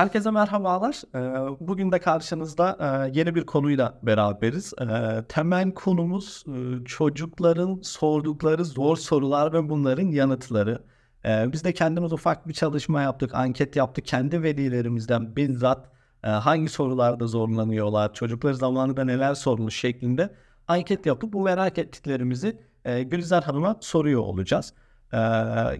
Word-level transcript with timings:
Herkese 0.00 0.30
merhabalar. 0.30 1.02
Ee, 1.14 1.56
Bugün 1.60 1.92
de 1.92 1.98
karşınızda 1.98 2.76
e, 2.80 3.18
yeni 3.18 3.34
bir 3.34 3.46
konuyla 3.46 3.98
beraberiz. 4.02 4.72
Ee, 4.80 5.24
Temel 5.28 5.74
konumuz 5.74 6.44
e, 6.48 6.84
çocukların 6.84 7.80
sordukları 7.82 8.64
zor 8.64 8.96
sorular 8.96 9.52
ve 9.52 9.68
bunların 9.68 10.06
yanıtları. 10.06 10.84
Ee, 11.24 11.52
Biz 11.52 11.64
de 11.64 11.72
kendimiz 11.72 12.12
ufak 12.12 12.48
bir 12.48 12.52
çalışma 12.52 13.02
yaptık, 13.02 13.34
anket 13.34 13.76
yaptık. 13.76 14.06
Kendi 14.06 14.42
velilerimizden 14.42 15.36
bizzat 15.36 15.90
e, 16.24 16.28
hangi 16.28 16.68
sorularda 16.68 17.26
zorlanıyorlar, 17.26 18.14
çocukları 18.14 18.56
zamanında 18.56 19.04
neler 19.04 19.34
sormuş 19.34 19.76
şeklinde 19.76 20.34
anket 20.68 21.06
yapıp 21.06 21.32
bu 21.32 21.42
merak 21.42 21.78
ettiklerimizi 21.78 22.60
Gülizar 22.84 23.44
Hanım'a 23.44 23.76
soruyor 23.80 24.20
olacağız. 24.20 24.74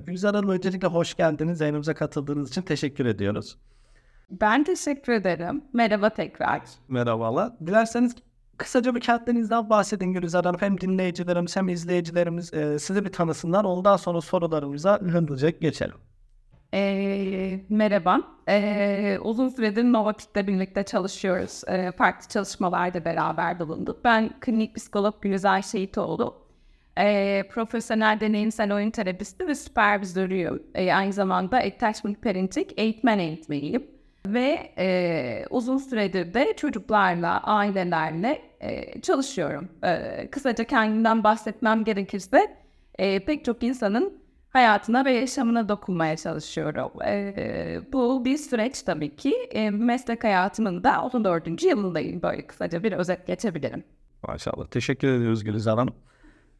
Gülizar 0.07 0.35
Hanım 0.35 0.49
öncelikle 0.49 0.89
hoş 0.89 1.15
geldiniz. 1.15 1.61
Yayınımıza 1.61 1.95
katıldığınız 1.95 2.49
için 2.51 2.63
teşekkür 2.63 3.07
ediyoruz. 3.07 3.57
Ben 4.31 4.65
teşekkür 4.65 5.13
ederim. 5.13 5.65
Merhaba 5.73 6.11
tekrar. 6.11 6.61
Merhabalar. 6.89 7.53
Dilerseniz 7.67 8.15
kısaca 8.59 8.95
bir 8.95 9.01
kendinizden 9.01 9.71
bahsedin 9.71 10.13
Gülizar 10.13 10.45
Hanım. 10.45 10.61
Hem 10.61 10.81
dinleyicilerimiz 10.81 11.57
hem 11.57 11.69
izleyicilerimiz 11.69 12.55
e, 12.55 12.79
sizi 12.79 13.05
bir 13.05 13.13
tanısınlar. 13.13 13.65
Ondan 13.65 13.97
sonra 13.97 14.21
sorularımıza 14.21 14.99
hızlıca 15.01 15.51
geçelim. 15.51 15.95
Ee, 16.75 17.61
merhaba. 17.69 18.21
Ee, 18.49 19.19
uzun 19.23 19.49
süredir 19.49 19.85
Novatik'le 19.85 20.47
birlikte 20.47 20.83
çalışıyoruz. 20.83 21.63
Ee, 21.69 21.93
farklı 21.93 22.29
çalışmalarda 22.29 23.05
beraber 23.05 23.59
bulunduk. 23.59 24.05
Ben 24.05 24.31
klinik 24.41 24.77
psikolog 24.77 25.15
Gülizar 25.23 25.63
Şehitoğlu. 25.63 26.35
Ee, 26.99 27.43
profesyonel 27.51 28.21
deneyimsel 28.21 28.75
oyun 28.75 28.91
terapisti 28.91 29.47
ve 29.47 29.55
süpervizörüyüm. 29.55 30.63
Ee, 30.75 30.93
aynı 30.93 31.13
zamanda 31.13 31.57
Attachment 31.59 32.23
Parenting 32.23 32.69
eğitmen 32.77 33.19
eğitmeniyim. 33.19 34.00
Ve 34.27 34.73
e, 34.79 35.45
uzun 35.51 35.79
süredir 35.79 36.35
de 36.35 36.55
çocuklarla, 36.57 37.41
ailelerle 37.41 38.43
e, 38.61 39.01
çalışıyorum. 39.01 39.69
E, 39.83 40.29
kısaca 40.31 40.65
kendimden 40.65 41.25
bahsetmem 41.25 41.85
gerekirse 41.85 42.57
e, 42.99 43.25
pek 43.25 43.45
çok 43.45 43.63
insanın 43.63 44.21
hayatına 44.51 45.05
ve 45.05 45.13
yaşamına 45.13 45.69
dokunmaya 45.69 46.17
çalışıyorum. 46.17 47.03
E, 47.03 47.81
bu 47.93 48.25
bir 48.25 48.37
süreç 48.37 48.83
tabii 48.83 49.17
ki. 49.17 49.35
E, 49.51 49.71
meslek 49.71 50.25
hayatımın 50.25 50.85
da 50.85 51.03
34. 51.03 51.63
yılındayım. 51.63 52.23
Böyle 52.23 52.47
kısaca 52.47 52.83
bir 52.83 52.93
özet 52.93 53.27
geçebilirim. 53.27 53.85
Maşallah. 54.29 54.67
Teşekkür 54.67 55.09
ediyoruz 55.09 55.45
Gülizar 55.45 55.79
Hanım. 55.79 55.95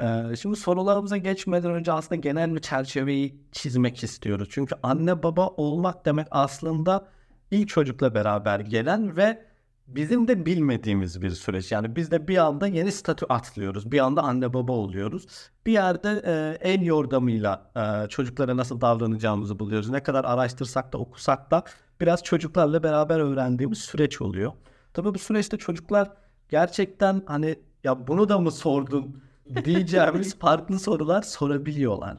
Ee, 0.03 0.37
şimdi 0.37 0.57
sorularımıza 0.57 1.17
geçmeden 1.17 1.71
önce 1.71 1.93
aslında 1.93 2.21
genel 2.21 2.55
bir 2.55 2.61
çerçeveyi 2.61 3.35
çizmek 3.53 4.03
istiyoruz. 4.03 4.49
Çünkü 4.51 4.75
anne 4.83 5.23
baba 5.23 5.49
olmak 5.49 6.07
demek 6.07 6.27
aslında 6.31 7.07
ilk 7.51 7.69
çocukla 7.69 8.15
beraber 8.15 8.61
gelen 8.61 9.17
ve 9.17 9.51
bizim 9.87 10.29
de 10.29 10.47
bilmediğimiz 10.47 11.23
bir 11.23 11.31
süreç. 11.31 11.73
Yani 11.73 11.97
biz 11.97 12.11
de 12.11 12.29
bir 12.29 12.37
anda 12.37 12.67
yeni 12.67 12.93
statü 12.93 13.27
atlıyoruz. 13.29 13.93
Bir 13.93 13.99
anda 13.99 14.23
anne 14.23 14.55
baba 14.55 14.73
oluyoruz. 14.73 15.27
Bir 15.67 15.73
yerde 15.73 16.23
e, 16.27 16.59
el 16.71 16.83
yordamıyla 16.83 17.71
e, 17.77 18.09
çocuklara 18.09 18.57
nasıl 18.57 18.81
davranacağımızı 18.81 19.59
buluyoruz. 19.59 19.91
Ne 19.91 20.03
kadar 20.03 20.25
araştırsak 20.25 20.93
da 20.93 20.99
okusak 20.99 21.51
da 21.51 21.65
biraz 22.01 22.23
çocuklarla 22.23 22.83
beraber 22.83 23.21
öğrendiğimiz 23.21 23.79
süreç 23.79 24.21
oluyor. 24.21 24.53
Tabii 24.95 25.15
bu 25.15 25.19
süreçte 25.19 25.57
çocuklar 25.57 26.11
gerçekten 26.49 27.23
hani 27.27 27.59
ya 27.85 28.07
bunu 28.07 28.29
da 28.29 28.39
mı 28.39 28.51
sordun 28.51 29.23
diyeceğimiz 29.65 30.39
farklı 30.39 30.79
sorular 30.79 31.23
sorabiliyorlar. 31.23 32.17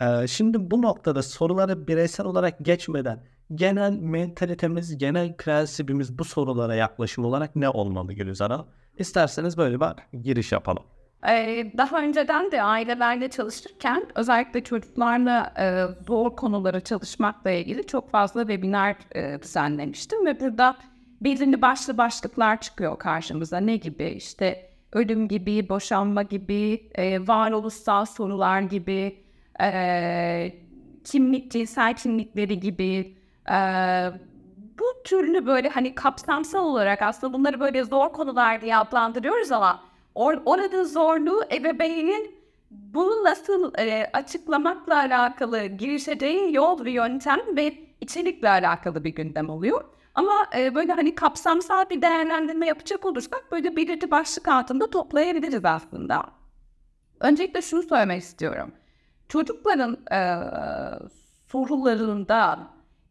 Ee, 0.00 0.26
şimdi 0.26 0.70
bu 0.70 0.82
noktada 0.82 1.22
soruları 1.22 1.86
bireysel 1.86 2.26
olarak 2.26 2.64
geçmeden 2.64 3.24
genel 3.54 3.92
mentalitemiz, 3.92 4.98
genel 4.98 5.36
prensibimiz 5.36 6.18
bu 6.18 6.24
sorulara 6.24 6.74
yaklaşım 6.74 7.24
olarak 7.24 7.56
ne 7.56 7.68
olmalı 7.68 8.12
Gülizar 8.12 8.50
Hanım? 8.50 8.66
İsterseniz 8.98 9.58
böyle 9.58 9.80
bir 9.80 10.18
giriş 10.22 10.52
yapalım. 10.52 10.82
Ee, 11.28 11.72
daha 11.76 12.02
önceden 12.02 12.52
de 12.52 12.62
ailelerle 12.62 13.30
çalışırken 13.30 14.06
özellikle 14.14 14.64
çocuklarla 14.64 15.52
e, 15.58 15.84
zor 16.06 16.36
konuları 16.36 16.80
çalışmakla 16.80 17.50
ilgili 17.50 17.86
çok 17.86 18.10
fazla 18.10 18.40
webinar 18.40 18.96
e, 19.14 19.42
düzenlemiştim 19.42 20.26
ve 20.26 20.40
burada 20.40 20.76
belirli 21.20 21.62
başlı 21.62 21.98
başlıklar 21.98 22.60
çıkıyor 22.60 22.98
karşımıza. 22.98 23.58
Ne 23.58 23.76
gibi? 23.76 24.04
İşte 24.04 24.70
ölüm 24.92 25.28
gibi, 25.28 25.68
boşanma 25.68 26.22
gibi, 26.22 26.90
e, 26.94 27.26
varoluşsal 27.28 28.04
sorular 28.04 28.60
gibi, 28.60 29.16
e, 29.62 30.54
kimlik, 31.04 31.52
cinsel 31.52 31.96
kimlikleri 31.96 32.60
gibi, 32.60 33.16
e, 33.50 33.56
bu 34.78 35.02
türlü 35.04 35.46
böyle 35.46 35.68
hani 35.68 35.94
kapsamsal 35.94 36.64
olarak 36.64 37.02
aslında 37.02 37.32
bunları 37.32 37.60
böyle 37.60 37.84
zor 37.84 38.12
konular 38.12 38.60
diye 38.60 38.76
adlandırıyoruz 38.76 39.52
ama 39.52 39.82
or 40.14 40.42
orada 40.44 40.84
zorluğu 40.84 41.42
ebeveynin 41.52 42.34
bunu 42.70 43.24
nasıl 43.24 43.72
e, 43.78 44.10
açıklamakla 44.12 44.96
alakalı 44.96 45.66
girişeceği 45.66 46.54
yol 46.54 46.84
ve 46.84 46.90
yöntem 46.90 47.40
ve 47.56 47.74
içerikle 48.00 48.48
alakalı 48.48 49.04
bir 49.04 49.14
gündem 49.14 49.50
oluyor. 49.50 49.84
Ama 50.14 50.46
e, 50.56 50.74
böyle 50.74 50.92
hani 50.92 51.14
kapsamsal 51.14 51.90
bir 51.90 52.02
değerlendirme 52.02 52.66
yapacak 52.66 53.06
olursak 53.06 53.44
böyle 53.52 53.76
belirli 53.76 54.10
başlık 54.10 54.48
altında 54.48 54.90
toplayabiliriz 54.90 55.64
aslında. 55.64 56.24
Öncelikle 57.20 57.62
şunu 57.62 57.82
söylemek 57.82 58.22
istiyorum. 58.22 58.72
Çocukların 59.28 59.98
e, 60.12 60.18
sorularında 61.48 62.58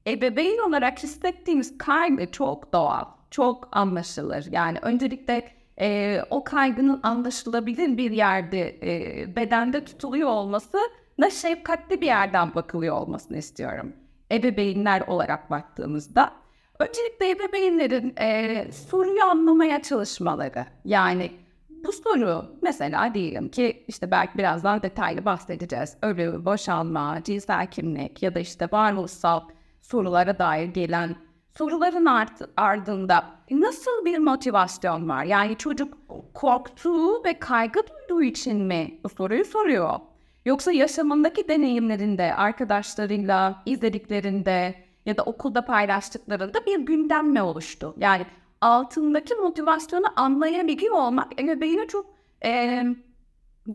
ebeveyn 0.07 0.57
olarak 0.67 1.03
hissettiğimiz 1.03 1.77
kaygı 1.77 2.31
çok 2.31 2.73
doğal, 2.73 3.05
çok 3.31 3.69
anlaşılır. 3.71 4.47
Yani 4.51 4.77
öncelikle 4.81 5.51
e, 5.79 6.19
o 6.29 6.43
kaygının 6.43 6.99
anlaşılabilir 7.03 7.97
bir 7.97 8.11
yerde 8.11 8.77
e, 8.83 9.35
bedende 9.35 9.85
tutuluyor 9.85 10.29
olması 10.29 10.77
da 11.21 11.29
şefkatli 11.29 12.01
bir 12.01 12.05
yerden 12.05 12.55
bakılıyor 12.55 12.95
olmasını 12.95 13.37
istiyorum. 13.37 13.93
Ebeveynler 14.31 15.01
olarak 15.01 15.49
baktığımızda. 15.49 16.33
Öncelikle 16.79 17.29
ebeveynlerin 17.29 18.13
e, 18.19 18.71
soruyu 18.71 19.23
anlamaya 19.23 19.81
çalışmaları. 19.81 20.65
Yani 20.85 21.31
bu 21.69 21.91
soru 21.91 22.45
mesela 22.61 23.13
diyelim 23.13 23.49
ki 23.49 23.83
işte 23.87 24.11
belki 24.11 24.37
birazdan 24.37 24.81
detaylı 24.81 25.25
bahsedeceğiz. 25.25 25.97
Ölüm, 26.01 26.45
boşanma, 26.45 27.23
cinsel 27.23 27.67
kimlik 27.67 28.23
ya 28.23 28.35
da 28.35 28.39
işte 28.39 28.67
varoluşsal 28.71 29.41
sorulara 29.83 30.39
dair 30.39 30.67
gelen 30.67 31.15
soruların 31.57 32.05
art 32.05 32.41
ardında 32.57 33.25
nasıl 33.51 34.05
bir 34.05 34.17
motivasyon 34.17 35.09
var? 35.09 35.23
Yani 35.23 35.57
çocuk 35.57 35.97
korktuğu 36.33 37.23
ve 37.23 37.39
kaygı 37.39 37.79
duyduğu 38.09 38.23
için 38.23 38.61
mi 38.61 38.99
bu 39.03 39.09
soruyu 39.09 39.45
soruyor? 39.45 39.99
Yoksa 40.45 40.71
yaşamındaki 40.71 41.47
deneyimlerinde, 41.47 42.35
arkadaşlarıyla 42.35 43.63
izlediklerinde 43.65 44.75
ya 45.05 45.17
da 45.17 45.23
okulda 45.23 45.65
paylaştıklarında 45.65 46.65
bir 46.65 46.79
gündem 46.79 47.29
mi 47.29 47.41
oluştu? 47.41 47.95
Yani 47.97 48.25
altındaki 48.61 49.35
motivasyonu 49.35 50.05
anlayabiliyor 50.15 50.95
olmak 50.95 51.41
ebeveyne 51.41 51.87
çok 51.87 52.05
e, 52.45 52.83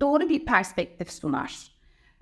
doğru 0.00 0.28
bir 0.28 0.44
perspektif 0.44 1.12
sunar. 1.12 1.72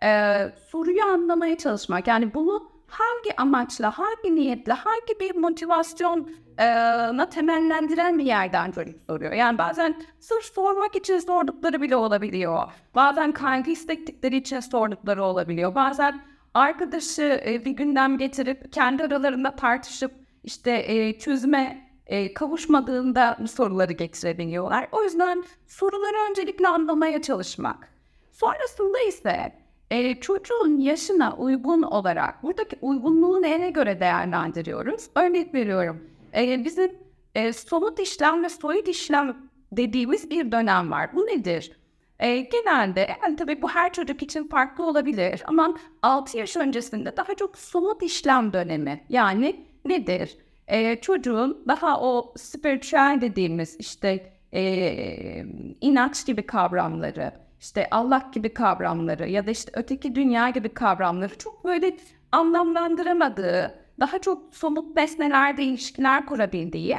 E, 0.04 0.38
soruyu 0.68 1.04
anlamaya 1.04 1.58
çalışmak 1.58 2.06
yani 2.06 2.34
bunu 2.34 2.75
hangi 2.86 3.36
amaçla, 3.36 3.98
hangi 3.98 4.34
niyetle, 4.34 4.72
hangi 4.72 5.20
bir 5.20 5.36
motivasyona 5.36 7.28
temellendiren 7.30 8.18
bir 8.18 8.24
yerden 8.24 8.72
soruyor. 9.06 9.32
Yani 9.32 9.58
bazen 9.58 10.02
sırf 10.20 10.44
sormak 10.44 10.96
için 10.96 11.18
sordukları 11.18 11.82
bile 11.82 11.96
olabiliyor. 11.96 12.62
Bazen 12.94 13.32
kaygı 13.32 13.70
istektikleri 13.70 14.36
için 14.36 14.60
sordukları 14.60 15.24
olabiliyor. 15.24 15.74
Bazen 15.74 16.20
arkadaşı 16.54 17.42
e, 17.46 17.64
bir 17.64 17.70
gündem 17.70 18.18
getirip 18.18 18.72
kendi 18.72 19.02
aralarında 19.02 19.56
tartışıp 19.56 20.12
işte 20.44 20.84
e, 20.86 21.18
çözüme 21.18 21.86
e, 22.06 22.34
kavuşmadığında 22.34 23.38
soruları 23.52 23.92
getirebiliyorlar. 23.92 24.88
O 24.92 25.02
yüzden 25.02 25.44
soruları 25.66 26.30
öncelikle 26.30 26.68
anlamaya 26.68 27.22
çalışmak. 27.22 27.88
Sonrasında 28.32 29.00
ise 29.00 29.65
e, 29.90 30.20
çocuğun 30.20 30.78
yaşına 30.78 31.36
uygun 31.36 31.82
olarak 31.82 32.42
buradaki 32.42 32.76
uygunluğu 32.82 33.42
neye 33.42 33.70
göre 33.70 34.00
değerlendiriyoruz? 34.00 35.10
Örnek 35.14 35.54
veriyorum. 35.54 36.10
E, 36.36 36.64
bizim 36.64 36.90
e, 37.34 37.52
somut 37.52 38.00
işlem 38.00 38.44
ve 38.44 38.48
soyut 38.48 38.88
işlem 38.88 39.36
dediğimiz 39.72 40.30
bir 40.30 40.52
dönem 40.52 40.90
var. 40.90 41.10
Bu 41.14 41.26
nedir? 41.26 41.72
E, 42.20 42.40
genelde 42.40 43.08
yani 43.22 43.36
tabii 43.36 43.62
bu 43.62 43.68
her 43.68 43.92
çocuk 43.92 44.22
için 44.22 44.48
farklı 44.48 44.86
olabilir 44.86 45.42
ama 45.46 45.74
6 46.02 46.38
yaş 46.38 46.56
öncesinde 46.56 47.16
daha 47.16 47.34
çok 47.34 47.58
somut 47.58 48.02
işlem 48.02 48.52
dönemi. 48.52 49.04
Yani 49.08 49.66
nedir? 49.84 50.38
E, 50.68 51.00
çocuğun 51.00 51.64
daha 51.68 52.00
o 52.00 52.34
spiritüel 52.36 53.18
dediğimiz 53.20 53.76
işte 53.78 54.32
e, 54.54 55.44
inanç 55.80 56.26
gibi 56.26 56.42
kavramları, 56.42 57.32
işte 57.60 57.88
Allah 57.90 58.30
gibi 58.32 58.54
kavramları 58.54 59.28
ya 59.28 59.46
da 59.46 59.50
işte 59.50 59.72
öteki 59.74 60.14
dünya 60.14 60.50
gibi 60.50 60.68
kavramları 60.68 61.38
çok 61.38 61.64
böyle 61.64 61.96
anlamlandıramadığı, 62.32 63.74
daha 64.00 64.18
çok 64.18 64.54
somut 64.54 64.96
nesnelerde 64.96 65.62
ilişkiler 65.62 66.26
kurabildiği 66.26 66.96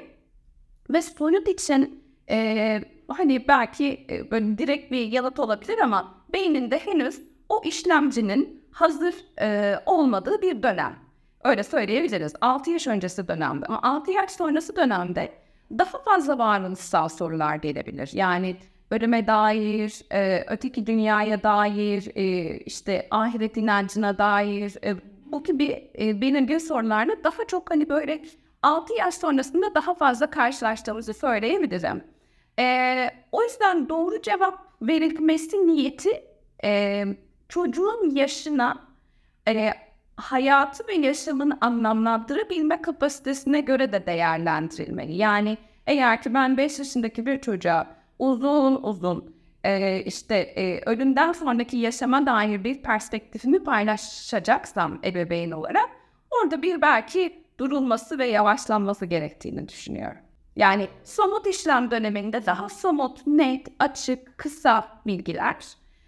ve 0.89 1.01
soyut 1.01 1.47
için 1.47 2.03
e, 2.29 2.81
hani 3.07 3.47
belki 3.47 4.05
e, 4.09 4.31
böyle 4.31 4.57
direkt 4.57 4.91
bir 4.91 5.07
yanıt 5.07 5.39
olabilir 5.39 5.79
ama 5.79 6.25
beyninde 6.33 6.79
henüz 6.79 7.21
o 7.49 7.61
işlemcinin 7.65 8.67
hazır 8.71 9.15
e, 9.41 9.75
olmadığı 9.85 10.41
bir 10.41 10.63
dönem. 10.63 10.95
Öyle 11.43 11.63
söyleyebiliriz. 11.63 12.33
6 12.41 12.71
yaş 12.71 12.87
öncesi 12.87 13.27
dönemde 13.27 13.65
ama 13.65 13.79
6 13.83 14.11
yaş 14.11 14.31
sonrası 14.31 14.75
dönemde 14.75 15.33
daha 15.71 16.03
fazla 16.03 16.37
varoluşsal 16.37 17.09
sorular 17.09 17.55
gelebilir. 17.55 18.09
Yani 18.13 18.55
ölüme 18.91 19.27
dair, 19.27 20.01
e, 20.11 20.45
öteki 20.47 20.87
dünyaya 20.87 21.43
dair, 21.43 22.11
e, 22.15 22.57
işte 22.57 23.07
ahiret 23.11 23.57
inancına 23.57 24.17
dair 24.17 24.75
e, 24.83 24.95
bu 25.25 25.43
gibi 25.43 25.91
e, 25.99 26.21
belirgin 26.21 26.57
sorularla 26.57 27.23
daha 27.23 27.45
çok 27.47 27.71
hani 27.71 27.89
böyle 27.89 28.21
6 28.63 28.93
yaş 28.93 29.13
sonrasında 29.13 29.75
daha 29.75 29.93
fazla 29.93 30.29
karşılaştığımızı 30.29 31.13
söyleyebilirim. 31.13 32.03
E, 32.59 33.09
o 33.31 33.43
yüzden 33.43 33.89
doğru 33.89 34.21
cevap 34.21 34.67
verilmesi 34.81 35.67
niyeti 35.67 36.23
e, 36.63 37.03
çocuğun 37.49 38.15
yaşına 38.15 38.87
e, 39.47 39.73
hayatı 40.15 40.87
ve 40.87 40.93
yaşamını 40.93 41.57
anlamlandırabilme 41.61 42.81
kapasitesine 42.81 43.61
göre 43.61 43.91
de 43.91 44.05
değerlendirilmeli. 44.05 45.15
Yani 45.15 45.57
eğer 45.87 46.21
ki 46.21 46.33
ben 46.33 46.57
5 46.57 46.79
yaşındaki 46.79 47.25
bir 47.25 47.41
çocuğa 47.41 47.96
uzun 48.19 48.79
uzun 48.83 49.35
e, 49.63 50.01
işte 50.03 50.35
e, 50.35 50.81
ölümden 50.85 51.31
sonraki 51.31 51.77
yaşama 51.77 52.25
dair 52.25 52.63
bir 52.63 52.81
perspektifimi 52.81 53.63
paylaşacaksam 53.63 54.99
ebeveyn 55.03 55.51
olarak 55.51 55.89
orada 56.31 56.61
bir 56.61 56.81
belki 56.81 57.43
durulması 57.59 58.19
ve 58.19 58.25
yavaşlanması 58.25 59.05
gerektiğini 59.05 59.67
düşünüyorum. 59.67 60.21
Yani 60.55 60.87
somut 61.03 61.47
işlem 61.47 61.91
döneminde 61.91 62.45
daha 62.45 62.69
somut, 62.69 63.27
net, 63.27 63.67
açık, 63.79 64.37
kısa 64.37 64.87
bilgiler. 65.05 65.55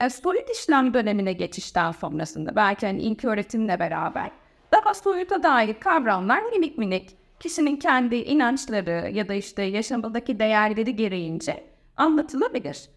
E, 0.01 0.09
soyut 0.09 0.49
işlem 0.49 0.93
dönemine 0.93 1.33
geçişten 1.33 1.91
sonrasında 1.91 2.55
belki 2.55 2.87
hani 2.87 3.01
ilk 3.01 3.25
öğretimle 3.25 3.79
beraber 3.79 4.31
daha 4.71 4.93
soyuta 4.93 5.43
dair 5.43 5.73
kavramlar 5.73 6.41
minik 6.41 6.77
minik 6.77 7.17
kişinin 7.39 7.75
kendi 7.75 8.15
inançları 8.15 9.09
ya 9.13 9.27
da 9.27 9.33
işte 9.33 9.63
yaşamındaki 9.63 10.39
değerleri 10.39 10.95
gereğince 10.95 11.68
anlatılabilir. 11.99 12.89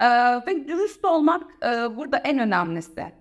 Ee, 0.00 0.06
ve 0.46 0.68
dürüst 0.68 1.04
olmak 1.04 1.42
e, 1.62 1.96
burada 1.96 2.16
en 2.16 2.38
önemlisi. 2.38 3.12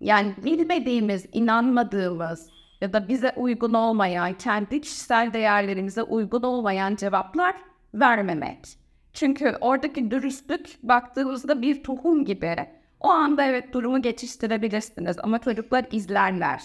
Yani 0.00 0.34
bilmediğimiz, 0.44 1.26
inanmadığımız 1.32 2.50
ya 2.80 2.92
da 2.92 3.08
bize 3.08 3.32
uygun 3.36 3.74
olmayan, 3.74 4.34
kendi 4.34 4.80
kişisel 4.80 5.32
değerlerimize 5.32 6.02
uygun 6.02 6.42
olmayan 6.42 6.96
cevaplar 6.96 7.54
vermemek. 7.94 8.66
Çünkü 9.12 9.56
oradaki 9.60 10.10
dürüstlük 10.10 10.78
baktığımızda 10.82 11.62
bir 11.62 11.82
tohum 11.82 12.24
gibi. 12.24 12.56
O 13.00 13.08
anda 13.08 13.44
evet 13.44 13.72
durumu 13.72 14.02
geçiştirebilirsiniz 14.02 15.16
ama 15.22 15.38
çocuklar 15.38 15.84
izlerler. 15.92 16.62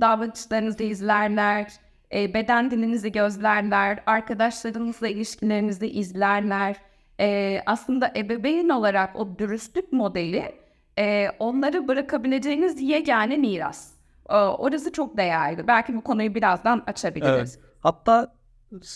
Davranışlarınızı 0.00 0.82
izlerler, 0.82 1.72
e, 2.14 2.34
beden 2.34 2.70
dilinizi 2.70 3.12
gözlerler, 3.12 4.02
arkadaşlarınızla 4.06 5.08
ilişkilerinizi 5.08 5.86
izlerler. 5.86 6.76
E, 7.20 7.60
aslında 7.66 8.12
ebeveyn 8.16 8.68
olarak 8.68 9.16
o 9.16 9.38
dürüstlük 9.38 9.92
modeli 9.92 10.54
e, 10.98 11.28
onları 11.38 11.88
bırakabileceğiniz 11.88 12.80
yegane 12.80 13.36
miras. 13.36 13.92
E, 14.30 14.34
orası 14.34 14.92
çok 14.92 15.16
değerli. 15.16 15.66
Belki 15.66 15.96
bu 15.96 16.00
konuyu 16.00 16.34
birazdan 16.34 16.82
açabiliriz. 16.86 17.58
Evet. 17.58 17.68
Hatta 17.80 18.32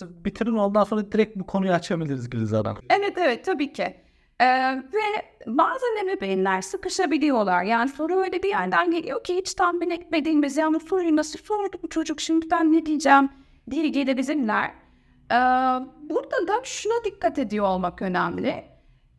bitirin 0.01 0.57
ondan 0.57 0.85
sonra 0.85 1.13
direkt 1.13 1.37
bu 1.37 1.47
konuyu 1.47 1.73
açabiliriz 1.73 2.31
Gülizar 2.31 2.67
Hanım. 2.67 2.83
Evet 2.91 3.19
evet 3.19 3.45
tabii 3.45 3.73
ki. 3.73 3.97
Ee, 4.41 4.77
ve 4.77 5.23
bazen 5.47 6.07
ebeveynler 6.09 6.63
sıkışabiliyorlar. 6.63 7.63
Yani 7.65 7.89
soru 7.89 8.23
öyle 8.23 8.43
bir 8.43 8.49
yerden 8.49 8.91
geliyor 8.91 9.25
ki 9.25 9.37
hiç 9.37 9.55
tahmin 9.55 9.91
etmediğimiz 9.91 10.57
yani 10.57 10.81
soruyu 10.81 11.17
nasıl 11.17 11.39
sordu 11.39 11.77
bu 11.83 11.89
çocuk 11.89 12.21
şimdi 12.21 12.51
ben 12.51 12.73
ne 12.73 12.87
diyeceğim 12.87 13.29
diye 13.71 13.89
gelebilirler. 13.89 14.71
Ee, 15.32 15.37
burada 16.11 16.49
da 16.49 16.61
şuna 16.64 17.05
dikkat 17.05 17.38
ediyor 17.38 17.67
olmak 17.67 18.02
önemli. 18.02 18.64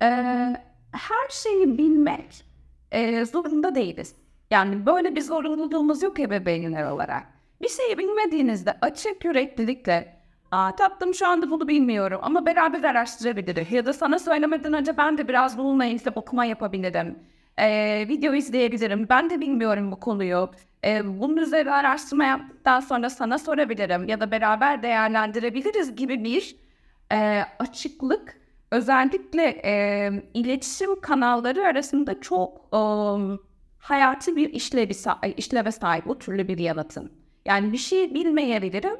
Ee, 0.01 0.56
her 0.92 1.30
şeyi 1.30 1.77
bilmek 1.77 2.45
e, 2.92 3.25
zorunda 3.25 3.75
değiliz. 3.75 4.15
Yani 4.51 4.86
böyle 4.86 5.15
bir 5.15 5.21
zorunluluğumuz 5.21 6.04
yok 6.04 6.19
ebeveynler 6.19 6.92
olarak. 6.92 7.24
Bir 7.62 7.69
şeyi 7.69 7.98
bilmediğinizde 7.98 8.77
açık 8.81 9.25
yüreklilikle 9.25 10.24
Aa, 10.51 10.75
tatlım 10.75 11.13
şu 11.13 11.27
anda 11.27 11.51
bunu 11.51 11.68
bilmiyorum 11.68 12.19
ama 12.24 12.45
beraber 12.45 12.83
araştırabiliriz. 12.83 13.71
Ya 13.71 13.86
da 13.86 13.94
sana 13.94 14.19
söylemeden 14.19 14.74
önce 14.74 14.98
ben 14.98 15.18
de 15.18 15.27
biraz 15.27 15.57
bununla 15.57 15.86
ilgili 15.86 16.09
okuma 16.16 16.45
yapabilirim. 16.45 17.19
Ee, 17.57 18.06
video 18.09 18.33
izleyebilirim. 18.33 19.07
Ben 19.09 19.30
de 19.30 19.42
bilmiyorum 19.42 19.92
bu 19.92 20.00
konuyu. 20.00 20.51
Ee, 20.85 21.19
bunun 21.21 21.38
üzerine 21.38 21.71
araştırma 21.71 22.25
yaptıktan 22.25 22.80
sonra 22.80 23.09
sana 23.09 23.38
sorabilirim. 23.38 24.07
Ya 24.07 24.19
da 24.19 24.31
beraber 24.31 24.83
değerlendirebiliriz 24.83 25.95
gibi 25.95 26.24
bir 26.24 26.56
e, 27.12 27.44
açıklık 27.59 28.38
özellikle 28.71 29.62
e, 29.65 30.12
iletişim 30.33 31.01
kanalları 31.01 31.65
arasında 31.65 32.21
çok 32.21 32.57
e, 32.74 32.80
hayati 33.77 34.35
bir 34.35 34.53
işlevi, 34.53 34.94
işleve 35.38 35.71
sahip 35.71 36.06
bu 36.06 36.19
türlü 36.19 36.47
bir 36.47 36.57
yalıtım. 36.57 37.12
Yani 37.45 37.74
bir 37.74 37.77
şey 37.77 38.13
bilmeyebilirim 38.13 38.97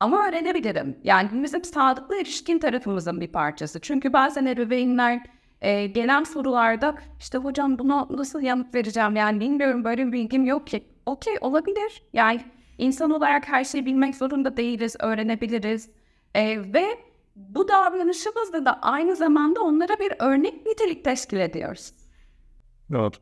ama 0.00 0.28
öğrenebilirim. 0.28 0.98
Yani 1.04 1.42
bizim 1.42 1.64
sağlıklı 1.64 2.20
erişkin 2.20 2.58
tarafımızın 2.58 3.20
bir 3.20 3.28
parçası. 3.32 3.80
Çünkü 3.80 4.12
bazen 4.12 4.46
ebeveynler 4.46 5.20
e, 5.60 5.86
gelen 5.86 6.24
sorularda 6.24 6.94
işte 7.20 7.38
hocam 7.38 7.78
buna 7.78 8.06
nasıl 8.10 8.40
yanıt 8.40 8.74
vereceğim 8.74 9.16
yani 9.16 9.40
bilmiyorum 9.40 9.84
böyle 9.84 10.06
bir 10.06 10.12
bilgim 10.12 10.44
yok 10.44 10.66
ki. 10.66 10.91
Okey 11.06 11.34
olabilir. 11.40 12.02
Yani 12.12 12.40
insan 12.78 13.10
olarak 13.10 13.48
her 13.48 13.64
şeyi 13.64 13.86
bilmek 13.86 14.16
zorunda 14.16 14.56
değiliz, 14.56 14.96
öğrenebiliriz. 15.00 15.90
E, 16.34 16.72
ve 16.72 16.98
bu 17.36 17.68
davranışımızda 17.68 18.64
da 18.64 18.80
aynı 18.82 19.16
zamanda 19.16 19.60
onlara 19.60 19.98
bir 19.98 20.12
örnek 20.18 20.66
nitelik 20.66 21.04
teşkil 21.04 21.36
ediyoruz. 21.36 21.92
Evet. 22.94 23.14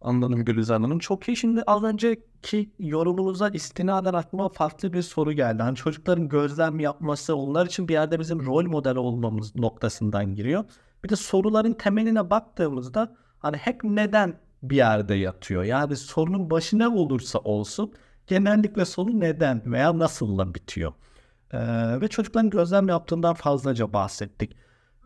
Anladım 0.00 0.44
Gülizar 0.44 0.80
Hanım. 0.80 0.98
Çok 0.98 1.28
iyi. 1.28 1.36
Şimdi 1.36 1.62
az 1.66 1.82
önceki 1.82 2.72
yorumunuza 2.78 3.48
istinaden 3.48 4.14
aklıma 4.14 4.48
farklı 4.48 4.92
bir 4.92 5.02
soru 5.02 5.32
geldi. 5.32 5.62
Hani 5.62 5.76
çocukların 5.76 6.28
gözlem 6.28 6.80
yapması 6.80 7.36
onlar 7.36 7.66
için 7.66 7.88
bir 7.88 7.92
yerde 7.92 8.20
bizim 8.20 8.46
rol 8.46 8.66
model 8.66 8.96
olmamız 8.96 9.56
noktasından 9.56 10.34
giriyor. 10.34 10.64
Bir 11.04 11.08
de 11.08 11.16
soruların 11.16 11.72
temeline 11.72 12.30
baktığımızda 12.30 13.16
hani 13.38 13.56
hep 13.56 13.84
neden 13.84 14.40
bir 14.70 14.76
yerde 14.76 15.14
yatıyor. 15.14 15.64
Yani 15.64 15.96
sorunun 15.96 16.50
başı 16.50 16.78
ne 16.78 16.88
olursa 16.88 17.38
olsun 17.38 17.92
genellikle 18.26 18.84
sonu 18.84 19.20
neden 19.20 19.72
veya 19.72 19.98
nasılla 19.98 20.54
bitiyor. 20.54 20.92
Ee, 21.52 22.00
ve 22.00 22.08
çocukların 22.08 22.50
gözlem 22.50 22.88
yaptığından 22.88 23.34
fazlaca 23.34 23.92
bahsettik. 23.92 24.56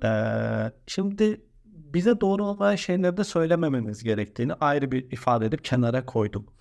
Ee, 0.05 0.73
şimdi 0.87 1.41
bize 1.65 2.21
doğru 2.21 2.45
olmayan 2.45 2.77
şeyleri 2.77 3.17
de 3.17 3.25
söylemememiz 3.25 4.05
gerektiğini 4.05 4.55
ayrı 4.55 4.93
bir 4.93 5.11
ifade 5.13 5.47
edip 5.47 5.65
kenara 5.65 6.07
koyduk. 6.07 6.53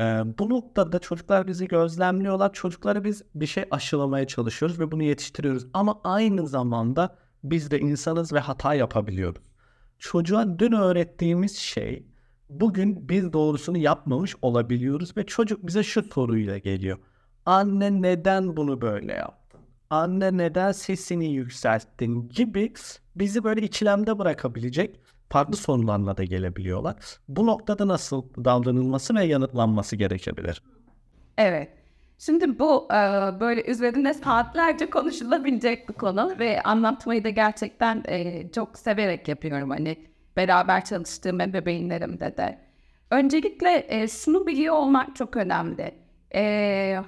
Ee, 0.00 0.02
bu 0.38 0.50
noktada 0.50 0.98
çocuklar 0.98 1.46
bizi 1.46 1.68
gözlemliyorlar. 1.68 2.52
Çocuklara 2.52 3.04
biz 3.04 3.22
bir 3.34 3.46
şey 3.46 3.64
aşılamaya 3.70 4.26
çalışıyoruz 4.26 4.80
ve 4.80 4.90
bunu 4.90 5.02
yetiştiriyoruz. 5.02 5.66
Ama 5.74 6.00
aynı 6.04 6.46
zamanda 6.46 7.16
biz 7.44 7.70
de 7.70 7.80
insanız 7.80 8.32
ve 8.32 8.38
hata 8.38 8.74
yapabiliyoruz. 8.74 9.42
Çocuğa 9.98 10.58
dün 10.58 10.72
öğrettiğimiz 10.72 11.56
şey 11.56 12.06
bugün 12.50 13.08
biz 13.08 13.32
doğrusunu 13.32 13.78
yapmamış 13.78 14.34
olabiliyoruz 14.42 15.16
ve 15.16 15.26
çocuk 15.26 15.66
bize 15.66 15.82
şu 15.82 16.02
soruyla 16.02 16.58
geliyor. 16.58 16.98
Anne 17.46 18.02
neden 18.02 18.56
bunu 18.56 18.80
böyle 18.80 19.12
yaptın? 19.12 19.60
Anne 19.90 20.36
neden 20.36 20.72
sesini 20.72 21.32
yükselttin 21.32 22.28
gibi 22.28 22.72
bizi 23.16 23.44
böyle 23.44 23.62
ikilemde 23.62 24.18
bırakabilecek 24.18 25.00
farklı 25.28 25.56
sorularla 25.56 26.16
da 26.16 26.24
gelebiliyorlar. 26.24 26.96
Bu 27.28 27.46
noktada 27.46 27.88
nasıl 27.88 28.24
davranılması 28.44 29.14
ve 29.14 29.24
yanıtlanması 29.24 29.96
gerekebilir? 29.96 30.62
Evet. 31.38 31.68
Şimdi 32.18 32.58
bu 32.58 32.88
e, 32.90 32.96
böyle 33.40 33.64
üzerinde 33.64 34.14
saatlerce 34.14 34.90
konuşulabilecek 34.90 35.88
bir 35.88 35.94
konu 35.94 36.34
ve 36.38 36.62
anlatmayı 36.62 37.24
da 37.24 37.30
gerçekten 37.30 38.02
e, 38.08 38.48
çok 38.52 38.78
severek 38.78 39.28
yapıyorum. 39.28 39.70
Hani 39.70 39.96
beraber 40.40 40.84
çalıştığım 40.84 41.40
ebeveynlerimde 41.40 42.36
de. 42.36 42.58
Öncelikle 43.10 43.86
e, 43.88 44.08
şunu 44.08 44.46
biliyor 44.46 44.74
olmak 44.74 45.16
çok 45.16 45.36
önemli. 45.36 45.94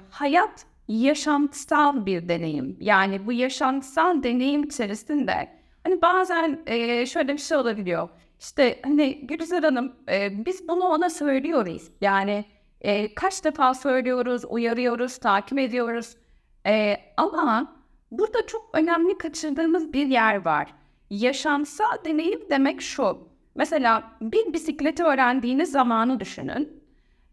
hayat 0.09 0.65
yaşantısal 0.87 2.05
bir 2.05 2.29
deneyim. 2.29 2.77
Yani 2.79 3.25
bu 3.27 3.33
yaşantısal 3.33 4.23
deneyim 4.23 4.63
içerisinde 4.63 5.49
Hani 5.83 6.01
bazen 6.01 6.59
e, 6.67 7.05
şöyle 7.05 7.33
bir 7.33 7.37
şey 7.37 7.57
olabiliyor. 7.57 8.09
İşte 8.39 8.79
hani 8.83 9.27
Gülizar 9.27 9.63
Hanım 9.63 9.95
e, 10.09 10.45
biz 10.45 10.67
bunu 10.67 10.83
ona 10.83 11.09
söylüyoruz. 11.09 11.91
Yani 12.01 12.45
E, 12.81 13.15
kaç 13.15 13.43
defa 13.45 13.73
söylüyoruz, 13.73 14.41
uyarıyoruz, 14.49 15.17
takip 15.17 15.59
ediyoruz. 15.59 16.17
E, 16.65 16.97
ama 17.17 17.75
burada 18.11 18.47
çok 18.47 18.69
önemli 18.73 19.17
kaçırdığımız 19.17 19.93
bir 19.93 20.07
yer 20.07 20.45
var. 20.45 20.73
Yaşamsal 21.13 22.05
deneyim 22.05 22.49
demek 22.49 22.81
şu. 22.81 23.17
Mesela 23.55 24.03
bir 24.21 24.53
bisikleti 24.53 25.03
öğrendiğiniz 25.03 25.71
zamanı 25.71 26.19
düşünün. 26.19 26.83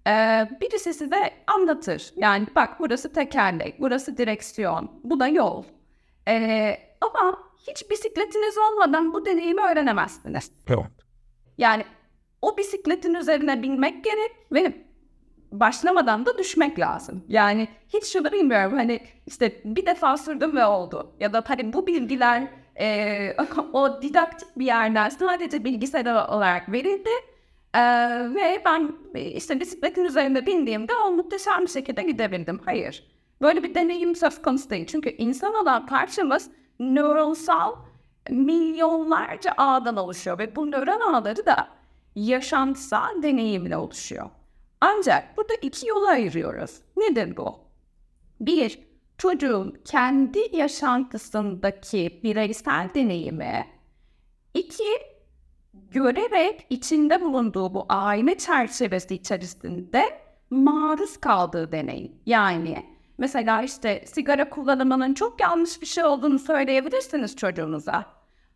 Ee, 0.07 0.49
birisi 0.61 0.95
size 0.95 1.31
anlatır. 1.47 2.13
Yani 2.17 2.47
bak 2.55 2.81
burası 2.81 3.13
tekerlek, 3.13 3.81
burası 3.81 4.17
direksiyon, 4.17 4.91
bu 5.05 5.21
da 5.21 5.29
yol. 5.29 5.65
Ee, 6.29 6.79
ama 7.01 7.39
hiç 7.69 7.91
bisikletiniz 7.91 8.59
olmadan 8.59 9.13
bu 9.13 9.27
deneyimi 9.27 9.61
öğrenemezsiniz. 9.61 10.53
Evet. 10.69 10.87
Yani 11.59 11.85
o 12.43 12.57
bisikletin 12.57 13.15
üzerine 13.15 13.63
binmek 13.63 14.05
gerek 14.05 14.33
ve 14.53 14.75
başlamadan 15.53 16.27
da 16.27 16.39
düşmek 16.39 16.79
lazım. 16.79 17.25
Yani 17.29 17.69
hiç 17.89 18.05
şunu 18.05 18.33
bilmiyorum 18.33 18.73
hani 18.77 19.01
işte 19.27 19.61
bir 19.65 19.87
defa 19.87 20.17
sürdüm 20.17 20.57
ve 20.57 20.65
oldu. 20.65 21.13
Ya 21.21 21.33
da 21.33 21.45
hani 21.47 21.73
bu 21.73 21.87
bilgiler 21.87 22.49
e, 22.81 23.37
o 23.73 24.03
didaktik 24.03 24.49
bir 24.59 24.67
yerden 24.67 25.09
sadece 25.09 25.65
bilgisayar 25.65 26.29
olarak 26.29 26.73
verildi. 26.73 27.11
E, 27.75 27.81
ve 28.35 28.63
ben 28.65 28.93
işte 29.15 29.61
bisikletin 29.61 30.05
üzerinde 30.05 30.47
bindiğimde 30.47 30.93
o 31.07 31.11
muhteşem 31.13 31.63
bir 31.63 31.71
şekilde 31.71 32.03
gidebildim. 32.03 32.61
Hayır. 32.65 33.05
Böyle 33.43 33.63
bir 33.63 33.75
deneyim 33.75 34.17
söz 34.17 34.43
konusu 34.43 34.71
değil. 34.71 34.87
Çünkü 34.87 35.11
insan 35.11 35.55
olan 35.55 35.87
parçamız 35.87 36.51
nöronsal 36.81 37.77
milyonlarca 38.31 39.55
ağdan 39.57 39.97
oluşuyor 39.97 40.39
ve 40.39 40.57
bu 40.57 40.71
nöron 40.71 41.01
ağları 41.15 41.47
da 41.47 41.69
yaşantısal 42.15 43.23
deneyimle 43.23 43.77
oluşuyor. 43.77 44.31
Ancak 44.81 45.37
burada 45.37 45.55
iki 45.63 45.89
yola 45.89 46.09
ayırıyoruz. 46.09 46.81
Nedir 46.97 47.37
bu? 47.37 47.59
Bir, 48.41 48.79
çocuğun 49.21 49.79
kendi 49.85 50.57
yaşantısındaki 50.57 52.21
bireysel 52.23 52.91
deneyimi. 52.95 53.67
İki, 54.55 54.93
görerek 55.75 56.67
içinde 56.71 57.21
bulunduğu 57.21 57.75
bu 57.75 57.87
aile 57.89 58.39
çerçevesi 58.39 59.15
içerisinde 59.15 60.05
maruz 60.51 61.17
kaldığı 61.17 61.73
deneyim. 61.73 62.13
Yani 62.27 62.87
mesela 63.19 63.63
işte 63.63 64.05
sigara 64.07 64.51
kullanımının 64.51 65.15
çok 65.15 65.41
yanlış 65.41 65.81
bir 65.81 65.87
şey 65.87 66.05
olduğunu 66.05 66.39
söyleyebilirsiniz 66.39 67.37
çocuğunuza. 67.37 68.05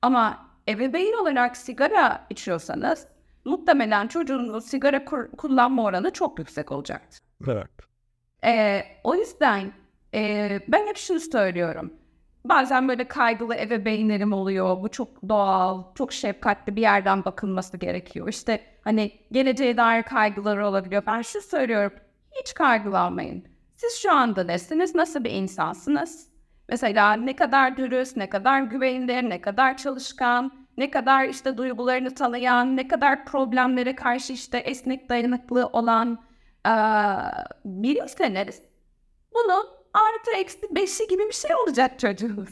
Ama 0.02 0.50
ebeveyn 0.68 1.22
olarak 1.22 1.56
sigara 1.56 2.26
içiyorsanız 2.30 3.06
muhtemelen 3.44 4.08
çocuğunuzun 4.08 4.60
sigara 4.60 5.04
kullanma 5.36 5.84
oranı 5.84 6.10
çok 6.12 6.38
yüksek 6.38 6.72
olacaktır. 6.72 7.20
Evet. 7.48 7.70
Ee, 8.44 8.84
o 9.04 9.14
yüzden 9.14 9.72
e, 10.14 10.60
ben 10.68 10.86
hep 10.86 10.96
şunu 10.96 11.20
söylüyorum. 11.20 11.92
Bazen 12.44 12.88
böyle 12.88 13.08
kaygılı 13.08 13.56
ebeveynlerim 13.56 14.32
oluyor. 14.32 14.82
Bu 14.82 14.88
çok 14.88 15.28
doğal, 15.28 15.94
çok 15.94 16.12
şefkatli 16.12 16.76
bir 16.76 16.80
yerden 16.80 17.24
bakılması 17.24 17.76
gerekiyor. 17.76 18.28
İşte 18.28 18.60
hani 18.84 19.12
geleceğe 19.32 19.76
dair 19.76 20.02
kaygıları 20.02 20.66
olabiliyor. 20.66 21.02
Ben 21.06 21.22
şu 21.22 21.40
söylüyorum. 21.40 21.92
Hiç 22.40 22.54
kaygılanmayın. 22.54 23.44
Siz 23.76 24.02
şu 24.02 24.12
anda 24.12 24.44
nesiniz? 24.44 24.94
Nasıl 24.94 25.24
bir 25.24 25.30
insansınız? 25.30 26.28
Mesela 26.68 27.12
ne 27.12 27.36
kadar 27.36 27.76
dürüst, 27.76 28.16
ne 28.16 28.28
kadar 28.28 28.60
güvenilir, 28.62 29.30
ne 29.30 29.40
kadar 29.40 29.76
çalışkan, 29.76 30.52
ne 30.76 30.90
kadar 30.90 31.28
işte 31.28 31.56
duygularını 31.56 32.14
tanıyan, 32.14 32.76
ne 32.76 32.88
kadar 32.88 33.24
problemlere 33.24 33.94
karşı 33.94 34.32
işte 34.32 34.58
esnek 34.58 35.08
dayanıklı 35.08 35.66
olan 35.66 36.18
ee, 36.66 36.70
bilirseniz 37.64 38.62
bunun 39.34 39.66
artı 39.94 40.30
eksi 40.36 40.58
beşi 40.70 41.08
gibi 41.08 41.22
bir 41.28 41.34
şey 41.34 41.50
olacak 41.54 41.98
çocuğunuz. 41.98 42.48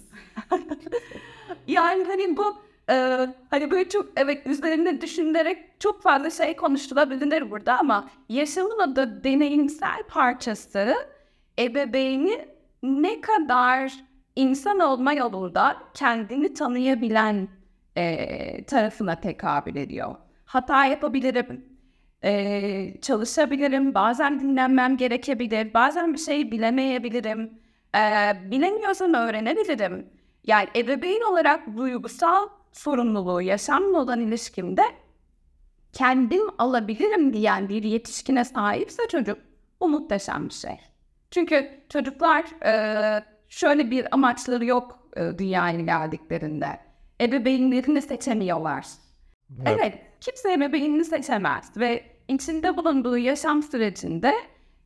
yani 1.66 2.04
hani 2.04 2.37
bu 2.37 2.56
e, 2.90 3.26
hani 3.50 3.70
böyle 3.70 3.88
çok 3.88 4.06
evet 4.16 4.46
üzerinde 4.46 5.00
düşünülerek 5.00 5.80
çok 5.80 6.02
fazla 6.02 6.30
şey 6.30 6.56
konuşulabilir 6.56 7.50
burada 7.50 7.78
ama 7.78 8.11
yaşamın 8.28 8.96
da 8.96 9.25
deneyimsel 9.25 10.02
parçası 10.08 10.94
ebeveyni 11.58 12.49
ne 12.82 13.20
kadar 13.20 13.92
insan 14.37 14.78
olma 14.80 15.12
yolunda 15.12 15.76
kendini 15.94 16.54
tanıyabilen 16.54 17.49
e, 17.96 18.64
tarafına 18.64 19.20
tekabül 19.20 19.76
ediyor. 19.76 20.14
Hata 20.44 20.87
yapabilirim, 20.87 21.64
e, 22.24 23.00
çalışabilirim, 23.00 23.94
bazen 23.94 24.40
dinlenmem 24.40 24.96
gerekebilir, 24.96 25.74
bazen 25.74 26.12
bir 26.12 26.18
şey 26.18 26.52
bilemeyebilirim, 26.52 27.50
e, 27.96 28.00
bilemiyorsam 28.50 29.14
öğrenebilirim. 29.14 30.06
Yani 30.44 30.68
ebeveyn 30.76 31.20
olarak 31.30 31.76
duygusal 31.76 32.48
sorumluluğu 32.72 33.42
yaşamla 33.42 33.98
olan 33.98 34.20
ilişkimde 34.20 34.82
kendim 35.92 36.42
alabilirim 36.58 37.32
diyen 37.32 37.68
bir 37.68 37.82
yetişkine 37.82 38.44
sahipse 38.44 39.02
çocuk 39.08 39.38
bu 39.80 39.88
muhteşem 39.88 40.48
bir 40.48 40.54
şey. 40.54 40.80
Çünkü 41.30 41.70
çocuklar 41.88 42.44
e, 42.66 43.24
şöyle 43.48 43.90
bir 43.90 44.14
amaçları 44.14 44.64
yok 44.64 45.08
e, 45.16 45.38
dünyaya 45.38 45.80
geldiklerinde 45.80 46.80
ebeveynlerini 47.20 48.02
seçemiyorlar. 48.02 48.86
Evet. 49.60 49.78
evet, 49.80 49.98
kimse 50.20 50.52
ebeveynini 50.52 51.04
seçemez 51.04 51.76
ve 51.76 52.12
içinde 52.36 52.76
bulunduğu 52.76 53.18
yaşam 53.18 53.62
sürecinde 53.62 54.34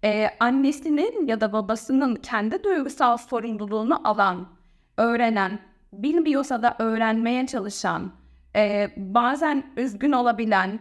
e, 0.04 0.30
annesinin 0.40 1.26
ya 1.26 1.40
da 1.40 1.52
babasının 1.52 2.14
kendi 2.14 2.64
duygusal 2.64 3.16
sorumluluğunu 3.16 4.08
alan, 4.08 4.48
öğrenen, 4.96 5.58
bilmiyorsa 5.92 6.62
da 6.62 6.76
öğrenmeye 6.78 7.46
çalışan, 7.46 8.12
e, 8.56 8.90
bazen 8.96 9.62
üzgün 9.76 10.12
olabilen 10.12 10.80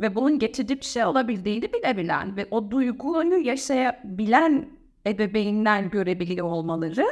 ve 0.00 0.14
bunun 0.14 0.38
geçici 0.38 0.76
bir 0.76 0.84
şey 0.84 1.04
olabildiğini 1.04 1.72
bilebilen 1.72 2.36
ve 2.36 2.46
o 2.50 2.70
duyguyu 2.70 3.46
yaşayabilen 3.46 4.68
ebeveynler 5.06 5.82
görebiliyor 5.82 6.46
olmaları 6.46 7.06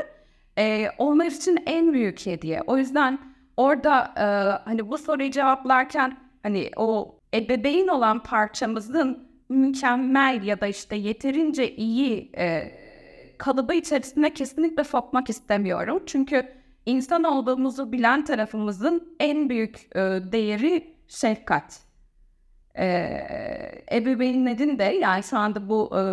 e, 0.59 0.89
onlar 0.99 1.27
için 1.27 1.59
en 1.67 1.93
büyük 1.93 2.27
hediye. 2.27 2.63
O 2.67 2.79
yüzden 2.79 3.19
orada 3.57 4.15
e, 4.17 4.25
hani 4.65 4.91
bu 4.91 4.99
soruyu 4.99 5.31
cevaplarken 5.31 6.17
hani 6.43 6.71
o 6.77 7.19
ebeveyn 7.35 7.89
olan 7.89 8.23
parçamızın 8.23 9.29
mükemmel 9.49 10.43
ya 10.43 10.61
da 10.61 10.67
işte 10.67 10.97
yeterince 10.97 11.77
iyi 11.77 12.31
e, 12.37 12.73
kalıbı 13.39 13.75
içerisinde 13.75 14.35
kesinlikle 14.35 14.85
sokmak 14.85 15.31
istemiyorum. 15.31 16.03
Çünkü 16.07 16.49
insan 16.87 17.25
olduğumuzu 17.25 17.93
bilen 17.93 18.25
tarafımızın 18.25 19.17
en 19.21 19.49
büyük 19.49 19.97
e, 19.97 20.01
değeri 20.33 20.95
şefkat. 21.09 21.81
E, 22.79 22.87
ebeveynlerin 23.93 24.79
de 24.79 24.85
yani 24.85 25.23
şu 25.23 25.39
anda 25.39 25.69
bu 25.69 25.99
e, 25.99 26.05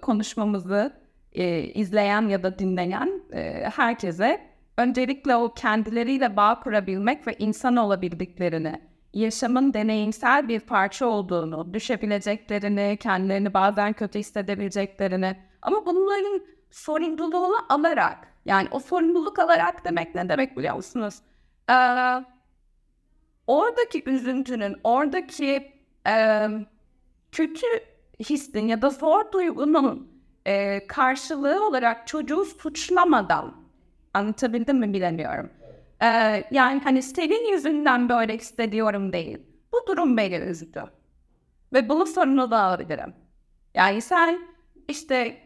konuşmamızı 0.00 0.92
e, 1.32 1.62
izleyen 1.62 2.28
ya 2.28 2.42
da 2.42 2.58
dinleyen 2.58 3.22
e, 3.32 3.70
herkese 3.74 4.40
öncelikle 4.76 5.36
o 5.36 5.54
kendileriyle 5.54 6.36
bağ 6.36 6.60
kurabilmek 6.60 7.26
ve 7.26 7.34
insan 7.38 7.76
olabildiklerini, 7.76 8.80
yaşamın 9.14 9.74
deneyimsel 9.74 10.48
bir 10.48 10.60
parça 10.60 11.06
olduğunu, 11.06 11.74
düşebileceklerini, 11.74 12.96
kendilerini 13.00 13.54
bazen 13.54 13.92
kötü 13.92 14.18
hissedebileceklerini 14.18 15.36
ama 15.62 15.86
bunların 15.86 16.40
sorumluluğunu 16.70 17.56
alarak, 17.68 18.28
yani 18.44 18.68
o 18.70 18.80
sorumluluk 18.80 19.38
alarak 19.38 19.84
demek 19.84 20.14
ne 20.14 20.28
demek 20.28 20.56
biliyor 20.56 20.74
musunuz? 20.74 21.14
Ee, 21.70 21.74
oradaki 23.46 24.02
üzüntünün, 24.06 24.76
oradaki 24.84 25.72
e, 26.06 26.46
kötü 27.32 27.66
hissin 28.20 28.68
ya 28.68 28.82
da 28.82 28.90
zor 28.90 29.32
duygunun 29.32 30.10
e, 30.46 30.86
karşılığı 30.86 31.66
olarak 31.66 32.06
çocuğu 32.06 32.44
suçlamadan 32.44 33.60
Anlatabildim 34.14 34.78
mi 34.78 34.92
bilemiyorum. 34.92 35.50
Ee, 36.02 36.44
yani 36.50 36.80
hani 36.84 37.02
senin 37.02 37.52
yüzünden 37.52 38.08
böyle 38.08 38.36
hissediyorum 38.36 39.12
değil. 39.12 39.38
Bu 39.72 39.86
durum 39.88 40.16
beni 40.16 40.36
üzdü. 40.36 40.84
Ve 41.72 41.88
bunu 41.88 42.06
sorunu 42.06 42.50
da 42.50 42.58
alabilirim. 42.62 43.14
Yani 43.74 44.00
sen 44.02 44.38
işte 44.88 45.36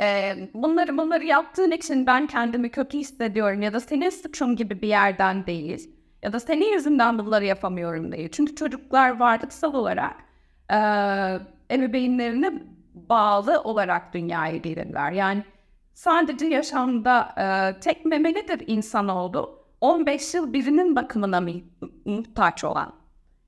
e, 0.00 0.34
bunları 0.54 0.98
bunları 0.98 1.24
yaptığın 1.24 1.70
için 1.70 2.06
ben 2.06 2.26
kendimi 2.26 2.70
kötü 2.70 2.98
hissediyorum 2.98 3.62
ya 3.62 3.72
da 3.72 3.80
senin 3.80 4.10
suçun 4.10 4.56
gibi 4.56 4.82
bir 4.82 4.88
yerden 4.88 5.46
değil. 5.46 5.90
Ya 6.22 6.32
da 6.32 6.40
senin 6.40 6.72
yüzünden 6.72 7.18
bunları 7.18 7.44
yapamıyorum 7.44 8.12
değil. 8.12 8.28
Çünkü 8.32 8.54
çocuklar 8.54 9.18
varlıksal 9.18 9.74
olarak 9.74 10.14
e, 10.70 10.76
ebeveynlerine 11.70 12.62
bağlı 12.94 13.60
olarak 13.60 14.14
dünyaya 14.14 14.56
gelirler. 14.56 15.12
Yani 15.12 15.44
sadece 15.94 16.46
yaşamda 16.46 17.34
e, 17.38 17.80
tek 17.80 18.04
memelidir 18.04 18.62
insan 18.66 19.08
oldu. 19.08 19.63
15 19.84 20.34
yıl 20.34 20.52
birinin 20.52 20.96
bakımına 20.96 21.42
muhtaç 22.04 22.64
olan. 22.64 22.92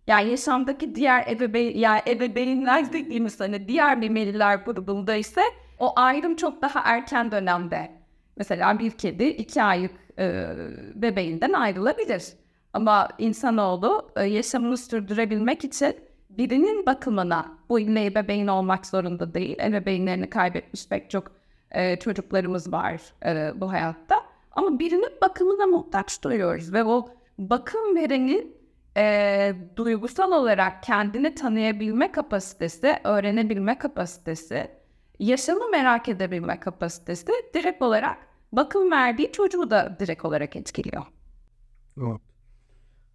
Yani 0.07 0.31
yaşamdaki 0.31 0.95
diğer 0.95 1.27
ebeveyn, 1.29 1.79
yani 1.79 2.01
ebeveynler 2.07 2.93
dediğimiz 2.93 3.41
hani 3.41 3.69
diğer 3.69 3.99
memeliler 3.99 4.57
grubunda 4.57 5.15
ise 5.15 5.41
o 5.79 5.93
ayrım 5.97 6.37
çok 6.37 6.63
daha 6.63 6.81
erken 6.85 7.31
dönemde. 7.31 7.91
Mesela 8.37 8.79
bir 8.79 8.91
kedi 8.91 9.25
iki 9.25 9.63
aylık 9.63 9.91
e, 10.19 10.47
bebeğinden 10.95 11.53
ayrılabilir. 11.53 12.25
Ama 12.73 13.09
insanoğlu 13.19 14.11
e, 14.17 14.25
yaşamını 14.25 14.77
sürdürebilmek 14.77 15.65
için 15.65 15.97
birinin 16.31 16.87
bakımına 16.87 17.47
bu 17.69 17.81
ille 17.81 18.05
ebeveyn 18.05 18.47
olmak 18.47 18.87
zorunda 18.87 19.35
değil. 19.35 19.59
Ebeveynlerini 19.61 20.31
kaybetmiş 20.31 20.89
pek 20.89 21.11
çok 21.11 21.33
e, 21.71 21.97
çocuklarımız 21.97 22.73
var 22.73 23.01
e, 23.27 23.61
bu 23.61 23.73
hayatta. 23.73 24.36
Ama 24.57 24.79
birinin 24.79 25.13
bakımına 25.23 25.67
muhtaç 25.67 26.23
duyuyoruz 26.25 26.73
ve 26.73 26.85
o 26.85 27.09
bakım 27.39 27.97
verenin 27.97 28.57
e, 28.97 29.55
duygusal 29.77 30.33
olarak 30.33 30.83
kendini 30.83 31.35
tanıyabilme 31.35 32.13
kapasitesi, 32.13 33.01
öğrenebilme 33.05 33.79
kapasitesi, 33.79 34.71
yaşamı 35.19 35.71
merak 35.71 36.09
edebilme 36.09 36.61
kapasitesi 36.61 37.27
direkt 37.55 37.83
olarak 37.83 38.19
bakım 38.53 38.91
verdiği 38.91 39.33
çocuğu 39.33 39.71
da 39.71 39.97
direkt 40.01 40.25
olarak 40.25 40.57
etkiliyor. 40.57 41.03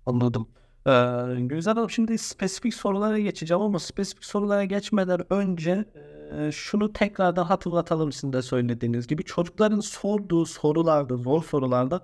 Anladım. 0.05 0.49
Ee, 0.87 0.91
Güzel 1.39 1.73
Hanım 1.73 1.89
şimdi 1.89 2.17
spesifik 2.17 2.73
sorulara 2.73 3.19
geçeceğim 3.19 3.61
ama 3.61 3.79
spesifik 3.79 4.25
sorulara 4.25 4.63
geçmeden 4.65 5.33
önce 5.33 5.85
şunu 6.51 6.93
tekrardan 6.93 7.43
hatırlatalım 7.43 8.11
sizin 8.11 8.33
de 8.33 8.41
söylediğiniz 8.41 9.07
gibi 9.07 9.23
çocukların 9.23 9.79
sorduğu 9.79 10.45
sorularda, 10.45 11.17
zor 11.17 11.43
sorularda 11.43 12.01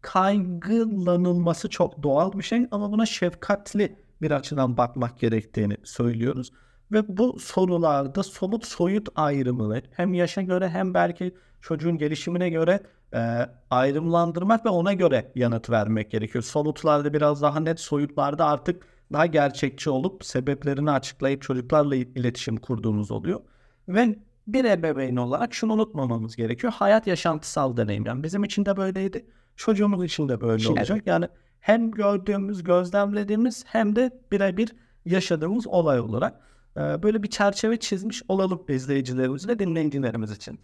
kaygılanılması 0.00 1.70
çok 1.70 2.02
doğal 2.02 2.32
bir 2.32 2.42
şey 2.42 2.66
ama 2.70 2.92
buna 2.92 3.06
şefkatli 3.06 3.96
bir 4.22 4.30
açıdan 4.30 4.76
bakmak 4.76 5.18
gerektiğini 5.20 5.76
söylüyoruz. 5.84 6.52
Ve 6.92 7.16
bu 7.18 7.38
sorularda 7.40 8.22
somut 8.22 8.66
soyut 8.66 9.08
ayrımını 9.16 9.82
hem 9.92 10.14
yaşa 10.14 10.42
göre 10.42 10.68
hem 10.68 10.94
belki 10.94 11.34
çocuğun 11.60 11.98
gelişimine 11.98 12.50
göre 12.50 12.80
e, 13.14 13.48
ayrımlandırmak 13.70 14.66
ve 14.66 14.68
ona 14.68 14.92
göre 14.92 15.32
yanıt 15.34 15.70
vermek 15.70 16.10
gerekiyor. 16.10 16.44
Somutlarda 16.44 17.12
biraz 17.12 17.42
daha 17.42 17.60
net, 17.60 17.80
soyutlarda 17.80 18.46
artık 18.46 18.86
daha 19.12 19.26
gerçekçi 19.26 19.90
olup 19.90 20.24
sebeplerini 20.24 20.90
açıklayıp 20.90 21.42
çocuklarla 21.42 21.96
iletişim 21.96 22.56
kurduğumuz 22.56 23.10
oluyor. 23.10 23.40
Ve 23.88 24.18
bir 24.46 24.64
ebeveyn 24.64 25.16
olarak 25.16 25.54
şunu 25.54 25.72
unutmamamız 25.72 26.36
gerekiyor. 26.36 26.72
Hayat 26.72 27.06
yaşantısal 27.06 27.76
deneyim. 27.76 28.06
Yani 28.06 28.22
bizim 28.22 28.44
için 28.44 28.64
de 28.64 28.76
böyleydi. 28.76 29.26
Çocuğumuz 29.56 30.04
için 30.04 30.28
de 30.28 30.40
böyle 30.40 30.62
Evet. 30.66 30.78
olacak. 30.78 31.02
Yani 31.06 31.28
hem 31.60 31.90
gördüğümüz, 31.90 32.64
gözlemlediğimiz 32.64 33.64
hem 33.66 33.96
de 33.96 34.20
birebir 34.32 34.76
yaşadığımız 35.04 35.66
olay 35.66 36.00
olarak 36.00 36.40
böyle 36.76 37.22
bir 37.22 37.30
çerçeve 37.30 37.76
çizmiş 37.76 38.22
olalım 38.28 38.62
izleyicilerimiz 38.68 39.48
ve 39.48 39.58
dinleyicilerimiz 39.58 40.30
için. 40.30 40.60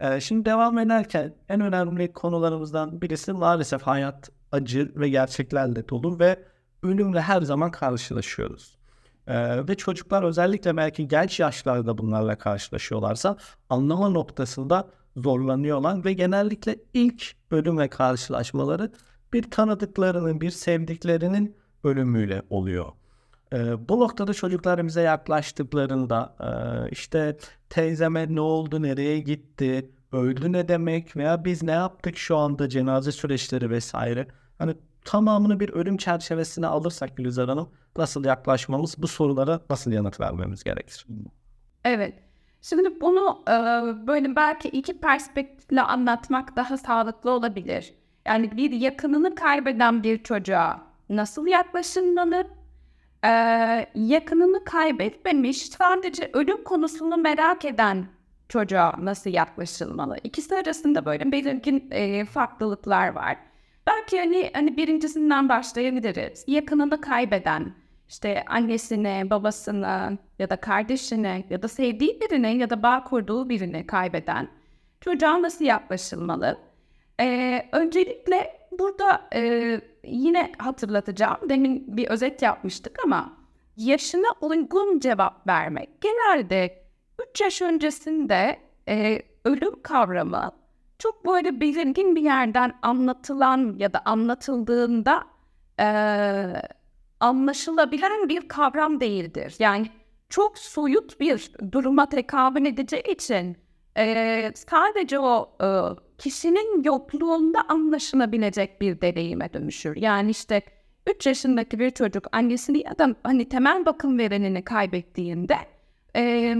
E, 0.00 0.20
Şimdi 0.20 0.44
devam 0.44 0.78
ederken 0.78 1.34
en 1.48 1.60
önemli 1.60 2.12
konularımızdan 2.12 3.02
birisi 3.02 3.32
maalesef 3.32 3.82
hayat 3.82 4.30
acı 4.52 4.92
ve 4.96 5.08
gerçeklerle 5.08 5.88
dolu 5.88 6.18
ve 6.18 6.44
ölümle 6.82 7.20
her 7.20 7.42
zaman 7.42 7.70
karşılaşıyoruz. 7.70 8.78
Ee, 9.26 9.68
ve 9.68 9.74
çocuklar 9.74 10.22
özellikle 10.22 10.76
belki 10.76 11.08
genç 11.08 11.40
yaşlarda 11.40 11.98
bunlarla 11.98 12.38
karşılaşıyorlarsa 12.38 13.36
anlama 13.70 14.08
noktasında 14.08 14.88
zorlanıyorlar 15.16 16.04
ve 16.04 16.12
genellikle 16.12 16.76
ilk 16.94 17.32
ölümle 17.50 17.88
karşılaşmaları 17.88 18.92
bir 19.32 19.50
tanıdıklarının, 19.50 20.40
bir 20.40 20.50
sevdiklerinin 20.50 21.56
ölümüyle 21.84 22.42
oluyor. 22.50 22.92
Ee, 23.52 23.88
bu 23.88 24.00
noktada 24.00 24.34
çocuklar 24.34 25.02
yaklaştıklarında 25.02 26.36
e, 26.40 26.48
işte 26.90 27.36
teyzeme 27.68 28.34
ne 28.34 28.40
oldu, 28.40 28.82
nereye 28.82 29.18
gitti, 29.20 29.90
öldü 30.12 30.52
ne 30.52 30.68
demek 30.68 31.16
veya 31.16 31.44
biz 31.44 31.62
ne 31.62 31.72
yaptık 31.72 32.16
şu 32.16 32.36
anda 32.36 32.68
cenaze 32.68 33.12
süreçleri 33.12 33.70
vesaire. 33.70 34.26
Hani 34.58 34.74
tamamını 35.04 35.60
bir 35.60 35.68
ölüm 35.68 35.96
çerçevesine 35.96 36.66
alırsak 36.66 37.16
Gülizar 37.16 37.48
Hanım 37.48 37.68
nasıl 37.96 38.24
yaklaşmamız, 38.24 38.94
bu 38.98 39.08
sorulara 39.08 39.60
nasıl 39.70 39.92
yanıt 39.92 40.20
vermemiz 40.20 40.64
gerekir? 40.64 41.06
Evet. 41.84 42.14
Şimdi 42.62 43.00
bunu 43.00 43.42
e, 43.48 43.52
böyle 44.06 44.36
belki 44.36 44.68
iki 44.68 45.00
perspektifle 45.00 45.82
anlatmak 45.82 46.56
daha 46.56 46.76
sağlıklı 46.76 47.30
olabilir. 47.30 47.94
Yani 48.26 48.56
bir 48.56 48.70
yakınını 48.70 49.34
kaybeden 49.34 50.02
bir 50.02 50.22
çocuğa 50.22 50.80
nasıl 51.08 51.46
yaklaşılmalı? 51.46 52.46
E, 53.24 53.30
yakınını 53.94 54.64
kaybetmemiş, 54.64 55.66
sadece 55.66 56.30
ölüm 56.32 56.64
konusunu 56.64 57.16
merak 57.16 57.64
eden 57.64 58.06
çocuğa 58.48 58.94
nasıl 58.98 59.30
yaklaşılmalı? 59.30 60.16
İkisi 60.24 60.56
arasında 60.56 61.04
böyle 61.04 61.32
belirgin 61.32 61.88
e, 61.90 62.24
farklılıklar 62.24 63.08
var. 63.08 63.36
Belki 63.86 64.18
hani, 64.18 64.50
hani 64.54 64.76
birincisinden 64.76 65.48
başlayabiliriz. 65.48 66.44
Yakınını 66.46 67.00
kaybeden, 67.00 67.74
işte 68.08 68.44
annesini, 68.46 69.30
babasını 69.30 70.18
ya 70.38 70.50
da 70.50 70.56
kardeşini 70.56 71.44
ya 71.50 71.62
da 71.62 71.68
sevdiği 71.68 72.20
birini 72.20 72.58
ya 72.58 72.70
da 72.70 72.82
bağ 72.82 73.04
kurduğu 73.04 73.48
birini 73.48 73.86
kaybeden 73.86 74.48
çocuğa 75.00 75.42
nasıl 75.42 75.64
yaklaşılmalı? 75.64 76.58
Ee, 77.20 77.68
öncelikle 77.72 78.58
burada 78.78 79.28
e, 79.34 79.80
yine 80.04 80.52
hatırlatacağım. 80.58 81.48
Demin 81.48 81.96
bir 81.96 82.08
özet 82.08 82.42
yapmıştık 82.42 82.96
ama 83.04 83.32
yaşına 83.76 84.28
uygun 84.40 84.98
cevap 84.98 85.46
vermek. 85.46 85.88
Genelde 86.00 86.87
3 87.30 87.40
yaş 87.40 87.62
öncesinde 87.62 88.58
e, 88.88 89.22
ölüm 89.44 89.82
kavramı 89.82 90.52
çok 90.98 91.26
böyle 91.26 91.60
belirgin 91.60 92.16
bir 92.16 92.22
yerden 92.22 92.78
anlatılan 92.82 93.76
ya 93.78 93.92
da 93.92 94.02
anlatıldığında 94.04 95.24
e, 95.80 95.86
anlaşılabilen 97.20 98.28
bir 98.28 98.48
kavram 98.48 99.00
değildir. 99.00 99.54
Yani 99.58 99.90
çok 100.28 100.58
soyut 100.58 101.20
bir 101.20 101.52
duruma 101.72 102.08
tekabül 102.08 102.66
edeceği 102.66 103.12
için 103.12 103.56
e, 103.98 104.52
sadece 104.54 105.18
o 105.18 105.56
e, 105.62 105.68
kişinin 106.18 106.82
yokluğunda 106.84 107.60
anlaşılabilecek 107.68 108.80
bir 108.80 109.00
deneyime 109.00 109.52
dönüşür. 109.52 109.96
Yani 109.96 110.30
işte 110.30 110.62
3 111.06 111.26
yaşındaki 111.26 111.78
bir 111.78 111.90
çocuk 111.90 112.26
annesini 112.32 112.78
ya 112.78 112.98
da 112.98 113.14
hani 113.22 113.48
temel 113.48 113.86
bakım 113.86 114.18
verenini 114.18 114.64
kaybettiğinde 114.64 115.56
e, 116.16 116.54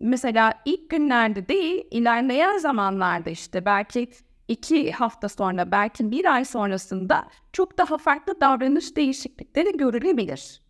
mesela 0.00 0.54
ilk 0.64 0.90
günlerde 0.90 1.48
değil 1.48 1.84
ilerleyen 1.90 2.58
zamanlarda 2.58 3.30
işte 3.30 3.64
belki 3.64 4.10
iki 4.48 4.92
hafta 4.92 5.28
sonra 5.28 5.70
belki 5.70 6.10
bir 6.10 6.34
ay 6.34 6.44
sonrasında 6.44 7.24
çok 7.52 7.78
daha 7.78 7.98
farklı 7.98 8.40
davranış 8.40 8.96
değişiklikleri 8.96 9.76
görülebilir. 9.76 10.62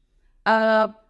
Ee, 0.48 0.52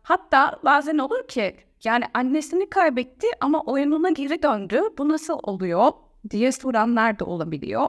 hatta 0.03 0.61
bazen 0.65 0.99
olur 0.99 1.29
ki 1.29 1.57
yani 1.85 2.05
annesini 2.15 2.71
kaybetti 2.71 3.27
ama 3.41 3.61
oyununa 3.61 4.11
geri 4.11 4.43
döndü. 4.43 4.83
Bu 4.99 5.09
nasıl 5.09 5.39
oluyor 5.43 5.93
diye 6.31 6.53
soranlar 6.53 7.19
da 7.19 7.25
olabiliyor. 7.25 7.87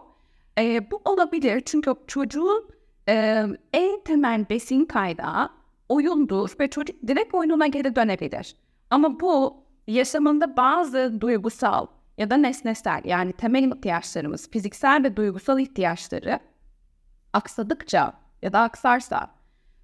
Ee, 0.60 0.91
bu 0.91 1.02
olabilir 1.06 1.62
çünkü 1.65 1.94
çocuğun 2.08 2.70
e, 3.10 3.46
en 3.74 4.04
temel 4.04 4.50
besin 4.50 4.86
kaynağı 4.86 5.50
oyundur 5.89 6.50
ve 6.60 6.70
çocuk 6.70 7.08
direkt 7.08 7.34
oyununa 7.36 7.67
geri 7.67 7.96
dönebilir. 7.96 8.56
Ama 8.89 9.20
bu 9.20 9.61
yaşamında 9.88 10.58
bazı 10.58 11.22
duygusal 11.22 11.88
ya 12.17 12.30
da 12.30 12.38
nesnesel 12.38 13.02
yani 13.04 13.34
temel 13.34 13.63
ihtiyaçlarımız, 13.63 14.52
fiziksel 14.52 15.04
ve 15.04 15.15
duygusal 15.15 15.60
ihtiyaçları 15.60 16.39
aksadıkça 17.34 18.13
ya 18.41 18.54
da 18.54 18.60
aksarsa 18.60 19.32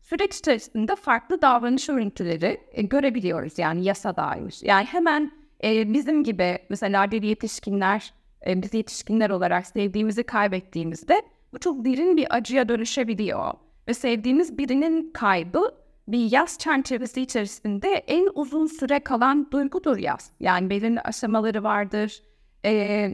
süreç 0.02 0.38
içerisinde 0.38 0.96
farklı 0.96 1.42
davranış 1.42 1.90
örüntüleri 1.90 2.62
e, 2.72 2.82
görebiliyoruz 2.82 3.60
yani 3.60 3.84
yasa 3.86 4.16
dair. 4.16 4.60
Yani 4.62 4.86
hemen 4.86 5.32
e, 5.64 5.94
bizim 5.94 6.24
gibi 6.24 6.60
mesela 6.70 7.12
bir 7.12 7.24
yetişkinler, 7.24 8.14
e, 8.48 8.62
biz 8.62 8.74
yetişkinler 8.74 9.30
olarak 9.30 9.68
sevdiğimizi 9.68 10.24
kaybettiğimizde 10.24 11.22
bu 11.54 11.60
çok 11.60 11.86
derin 11.86 12.18
bir 12.18 12.36
acıya 12.36 12.70
dönüşebiliyor. 12.70 13.54
Ve 13.88 13.94
sevdiğimiz 13.94 14.58
birinin 14.58 15.12
kaybı 15.14 15.76
bir 16.08 16.32
yaz 16.32 16.58
çerçevesi 16.58 17.22
içerisinde 17.22 17.90
en 17.90 18.30
uzun 18.34 18.66
süre 18.66 19.00
kalan 19.00 19.52
duygudur 19.52 19.98
yaz. 19.98 20.32
Yani 20.40 20.70
belirli 20.70 21.02
aşamaları 21.02 21.64
vardır. 21.64 22.24
Ee, 22.64 22.72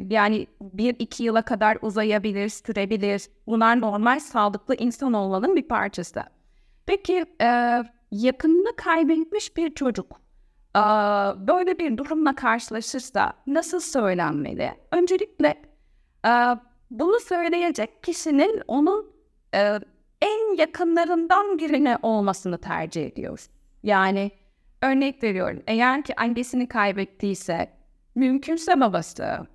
yani 0.10 0.48
bir 0.62 0.96
iki 1.00 1.24
yıla 1.24 1.42
kadar 1.42 1.78
uzayabilir, 1.82 2.50
sürebilir. 2.50 3.28
Bunlar 3.48 3.82
normal 3.82 4.20
sağlıklı 4.20 4.76
insan 4.76 5.14
olmanın 5.14 5.56
bir 5.56 5.68
parçası. 5.68 6.24
Peki 6.86 7.26
e, 7.42 7.82
yakınını 8.12 8.76
kaybetmiş 8.76 9.58
bir 9.58 9.76
çocuk 9.76 10.22
e, 10.76 10.80
böyle 11.48 11.80
bir 11.80 11.98
durumla 11.98 12.36
karşılaşırsa 12.36 13.34
nasıl 13.48 13.80
söylenmeli? 13.80 14.72
Öncelikle 14.92 15.62
e, 16.26 16.32
bunu 16.92 17.20
söyleyecek 17.20 18.04
kişinin 18.04 18.62
onun 18.68 19.14
e, 19.56 19.80
en 20.24 20.58
yakınlarından 20.58 21.60
birine 21.60 21.98
olmasını 22.02 22.58
tercih 22.58 23.06
ediyoruz. 23.06 23.50
Yani 23.84 24.32
örnek 24.82 25.24
veriyorum 25.24 25.64
eğer 25.68 26.04
ki 26.04 26.16
annesini 26.16 26.68
kaybettiyse 26.68 27.70
mümkünse 28.16 28.80
babası 28.80 29.48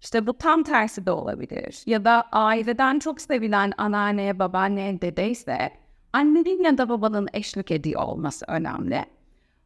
işte 0.00 0.26
bu 0.26 0.38
tam 0.38 0.62
tersi 0.62 1.06
de 1.06 1.10
olabilir. 1.10 1.82
Ya 1.86 2.04
da 2.04 2.22
aileden 2.32 2.98
çok 2.98 3.20
sevilen 3.20 3.72
anneanne, 3.78 4.38
babaanne, 4.38 5.00
dedeyse 5.00 5.72
annenin 6.12 6.64
ya 6.64 6.78
da 6.78 6.88
babanın 6.88 7.28
eşlik 7.32 7.70
ediyor 7.70 8.02
olması 8.02 8.46
önemli. 8.48 9.04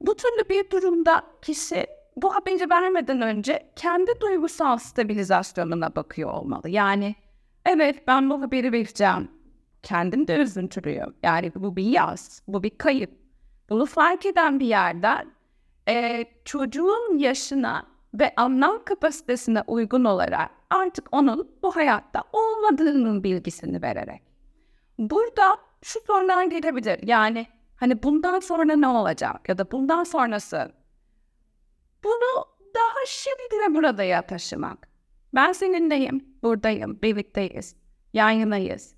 Bu 0.00 0.16
türlü 0.16 0.48
bir 0.48 0.70
durumda 0.70 1.22
kişi 1.42 1.86
bu 2.16 2.34
haberi 2.34 2.70
vermeden 2.70 3.20
önce 3.20 3.70
kendi 3.76 4.20
duygusal 4.20 4.78
stabilizasyonuna 4.78 5.96
bakıyor 5.96 6.32
olmalı. 6.32 6.68
Yani 6.68 7.14
evet 7.66 8.06
ben 8.06 8.30
bu 8.30 8.42
haberi 8.42 8.72
vereceğim. 8.72 9.35
Kendim 9.86 10.28
de 10.28 10.36
üzüntülüyüm. 10.36 11.14
Yani 11.22 11.52
bu 11.54 11.76
bir 11.76 11.84
yaz, 11.84 12.42
bu 12.48 12.62
bir 12.62 12.78
kayıp. 12.78 13.10
Bunu 13.70 13.86
fark 13.86 14.26
eden 14.26 14.60
bir 14.60 14.66
yerden 14.66 15.30
e, 15.88 16.24
çocuğun 16.44 17.18
yaşına 17.18 17.86
ve 18.14 18.32
anlam 18.36 18.84
kapasitesine 18.84 19.62
uygun 19.66 20.04
olarak 20.04 20.50
artık 20.70 21.08
onun 21.12 21.50
bu 21.62 21.76
hayatta 21.76 22.22
olmadığının 22.32 23.24
bilgisini 23.24 23.82
vererek. 23.82 24.22
Burada 24.98 25.56
şu 25.82 26.00
sorular 26.00 26.44
gelebilir. 26.44 26.98
Yani 27.02 27.46
hani 27.76 28.02
bundan 28.02 28.40
sonra 28.40 28.76
ne 28.76 28.88
olacak 28.88 29.48
ya 29.48 29.58
da 29.58 29.70
bundan 29.70 30.04
sonrası 30.04 30.72
bunu 32.04 32.44
daha 32.74 33.06
şimdi 33.06 33.74
burada 33.74 34.26
taşımak. 34.26 34.88
Ben 35.34 35.52
seninleyim, 35.52 36.24
buradayım, 36.42 37.02
birlikteyiz, 37.02 37.76
yan 38.12 38.30
yanayız. 38.30 38.95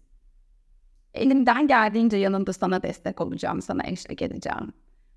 Elimden 1.15 1.67
geldiğince 1.67 2.17
yanında 2.17 2.53
sana 2.53 2.83
destek 2.83 3.21
olacağım, 3.21 3.63
sana 3.63 3.83
eşlik 3.87 4.23
edeceğim. 4.23 4.73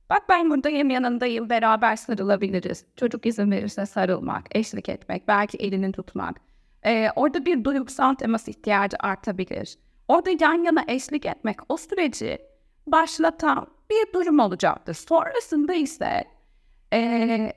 Bak 0.10 0.24
ben 0.30 0.50
buradayım, 0.50 0.90
yanındayım, 0.90 1.50
beraber 1.50 1.96
sarılabiliriz. 1.96 2.86
Çocuk 2.96 3.26
izin 3.26 3.52
verirse 3.52 3.86
sarılmak, 3.86 4.56
eşlik 4.56 4.90
etmek, 4.90 5.28
belki 5.28 5.58
elini 5.58 5.92
tutmak. 5.92 6.42
Ee, 6.86 7.10
orada 7.16 7.46
bir 7.46 7.64
duygusal 7.64 8.14
temas 8.14 8.48
ihtiyacı 8.48 8.98
artabilir. 9.00 9.78
Orada 10.08 10.30
yan 10.42 10.64
yana 10.64 10.84
eşlik 10.88 11.26
etmek 11.26 11.58
o 11.70 11.78
süreci 11.78 12.38
başlatan 12.88 13.68
bir 13.90 14.14
durum 14.14 14.40
olacaktır. 14.40 14.94
Sonrasında 14.94 15.74
ise 15.74 16.24
e, 16.94 17.54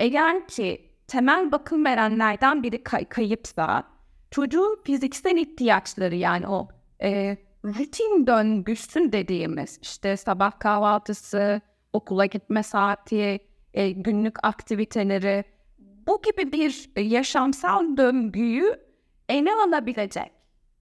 eğer 0.00 0.48
ki 0.48 0.90
temel 1.08 1.52
bakım 1.52 1.84
verenlerden 1.84 2.62
biri 2.62 2.82
kay- 2.82 3.04
kayıpsa 3.04 3.84
çocuğun 4.30 4.78
fiziksel 4.84 5.36
ihtiyaçları 5.36 6.14
yani 6.14 6.48
o 6.48 6.68
e, 7.02 7.36
rutin 7.66 8.26
döngüsün 8.26 9.12
dediğimiz 9.12 9.78
işte 9.82 10.16
sabah 10.16 10.58
kahvaltısı, 10.58 11.60
okula 11.92 12.26
gitme 12.26 12.62
saati, 12.62 13.38
e, 13.74 13.90
günlük 13.90 14.36
aktiviteleri 14.42 15.44
bu 15.78 16.22
gibi 16.22 16.52
bir 16.52 16.90
yaşamsal 17.00 17.96
döngüyü 17.96 18.80
ele 19.28 19.50
alabilecek 19.54 20.32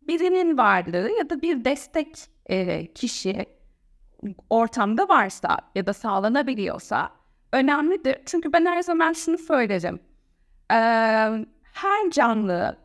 birinin 0.01 0.57
varlığı 0.57 1.11
ya 1.17 1.29
da 1.29 1.41
bir 1.41 1.65
destek 1.65 2.17
e, 2.45 2.85
kişi 2.93 3.45
ortamda 4.49 5.09
varsa 5.09 5.57
ya 5.75 5.87
da 5.87 5.93
sağlanabiliyorsa 5.93 7.11
önemlidir. 7.53 8.17
Çünkü 8.25 8.53
ben 8.53 8.65
her 8.65 8.81
zaman 8.81 9.13
şunu 9.13 9.37
söylerim. 9.37 9.99
Ee, 10.71 10.75
her 11.73 12.11
canlı 12.11 12.77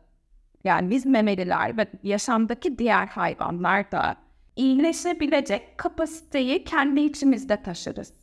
yani 0.63 0.89
biz 0.89 1.05
memeliler 1.05 1.77
ve 1.77 1.87
yaşamdaki 2.03 2.77
diğer 2.77 3.07
hayvanlar 3.07 3.91
da 3.91 4.15
iyileşebilecek 4.55 5.77
kapasiteyi 5.77 6.63
kendi 6.63 7.01
içimizde 7.01 7.63
taşırız. 7.63 8.13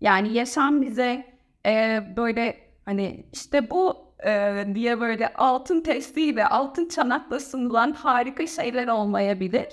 Yani 0.00 0.32
yaşam 0.32 0.82
bize 0.82 1.26
e, 1.66 2.02
böyle 2.16 2.56
hani 2.84 3.26
işte 3.32 3.70
bu 3.70 3.96
e, 4.26 4.64
diye 4.74 5.00
böyle 5.00 5.34
altın 5.34 5.80
testiyle, 5.80 6.46
altın 6.46 6.88
çanakla 6.88 7.40
sunulan 7.40 7.92
harika 7.92 8.46
şeyler 8.46 8.88
olmayabilir. 8.88 9.68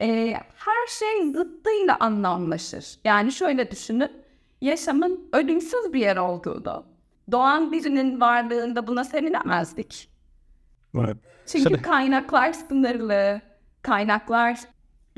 E, 0.00 0.32
her 0.56 0.86
şey 0.98 1.32
zıttıyla 1.32 1.96
anlamlaşır. 2.00 2.98
Yani 3.04 3.32
şöyle 3.32 3.70
düşünün, 3.70 4.12
yaşamın 4.60 5.28
ölümsüz 5.32 5.92
bir 5.92 6.00
yer 6.00 6.16
olduğunu, 6.16 6.84
doğan 7.32 7.72
birinin 7.72 8.20
varlığında 8.20 8.86
buna 8.86 9.04
sevinemezdik. 9.04 10.10
Evet. 10.94 11.16
Çünkü 11.52 11.64
Şimdi- 11.64 11.82
kaynaklar 11.82 12.52
sınırlı, 12.52 13.40
kaynaklar 13.82 14.60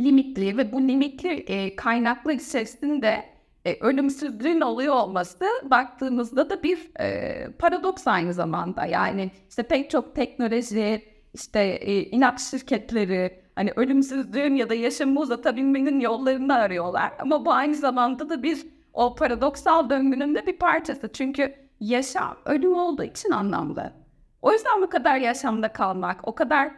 limitli 0.00 0.56
ve 0.56 0.72
bu 0.72 0.82
limitli 0.82 1.28
e, 1.28 1.76
kaynaklar 1.76 2.32
içerisinde 2.32 3.24
e, 3.64 3.76
ölümsüzlüğün 3.80 4.60
oluyor 4.60 4.94
olması 4.94 5.44
baktığımızda 5.64 6.50
da 6.50 6.62
bir 6.62 6.90
e, 7.00 7.48
paradoks 7.58 8.06
aynı 8.06 8.34
zamanda. 8.34 8.86
Yani 8.86 9.30
işte 9.48 9.62
pek 9.62 9.90
çok 9.90 10.14
teknoloji, 10.14 11.02
işte 11.34 11.60
e, 11.60 12.02
inat 12.02 12.40
şirketleri 12.40 13.42
hani 13.54 13.72
ölümsüzlüğün 13.76 14.54
ya 14.54 14.70
da 14.70 14.74
yaşamı 14.74 15.20
uzatabilmenin 15.20 16.00
yollarını 16.00 16.54
arıyorlar. 16.54 17.12
Ama 17.18 17.44
bu 17.44 17.52
aynı 17.52 17.74
zamanda 17.74 18.28
da 18.28 18.42
bir 18.42 18.66
o 18.92 19.14
paradoksal 19.14 19.90
döngünün 19.90 20.34
de 20.34 20.46
bir 20.46 20.56
parçası. 20.58 21.12
Çünkü 21.12 21.54
yaşam 21.80 22.36
ölüm 22.44 22.74
olduğu 22.74 23.02
için 23.02 23.30
anlamlı. 23.30 24.01
O 24.42 24.52
yüzden 24.52 24.82
bu 24.82 24.90
kadar 24.90 25.16
yaşamda 25.16 25.72
kalmak, 25.72 26.28
o 26.28 26.34
kadar 26.34 26.70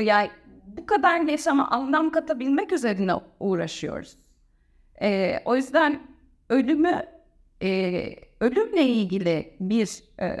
yani 0.00 0.30
bu 0.66 0.86
kadar 0.86 1.20
yaşama 1.20 1.68
anlam 1.68 2.10
katabilmek 2.10 2.72
üzerine 2.72 3.12
uğraşıyoruz. 3.40 4.16
Ee, 5.02 5.40
o 5.44 5.56
yüzden 5.56 6.00
ölümü 6.50 7.06
e, 7.62 8.10
ölümle 8.40 8.82
ilgili 8.82 9.56
bir 9.60 10.04
e, 10.20 10.36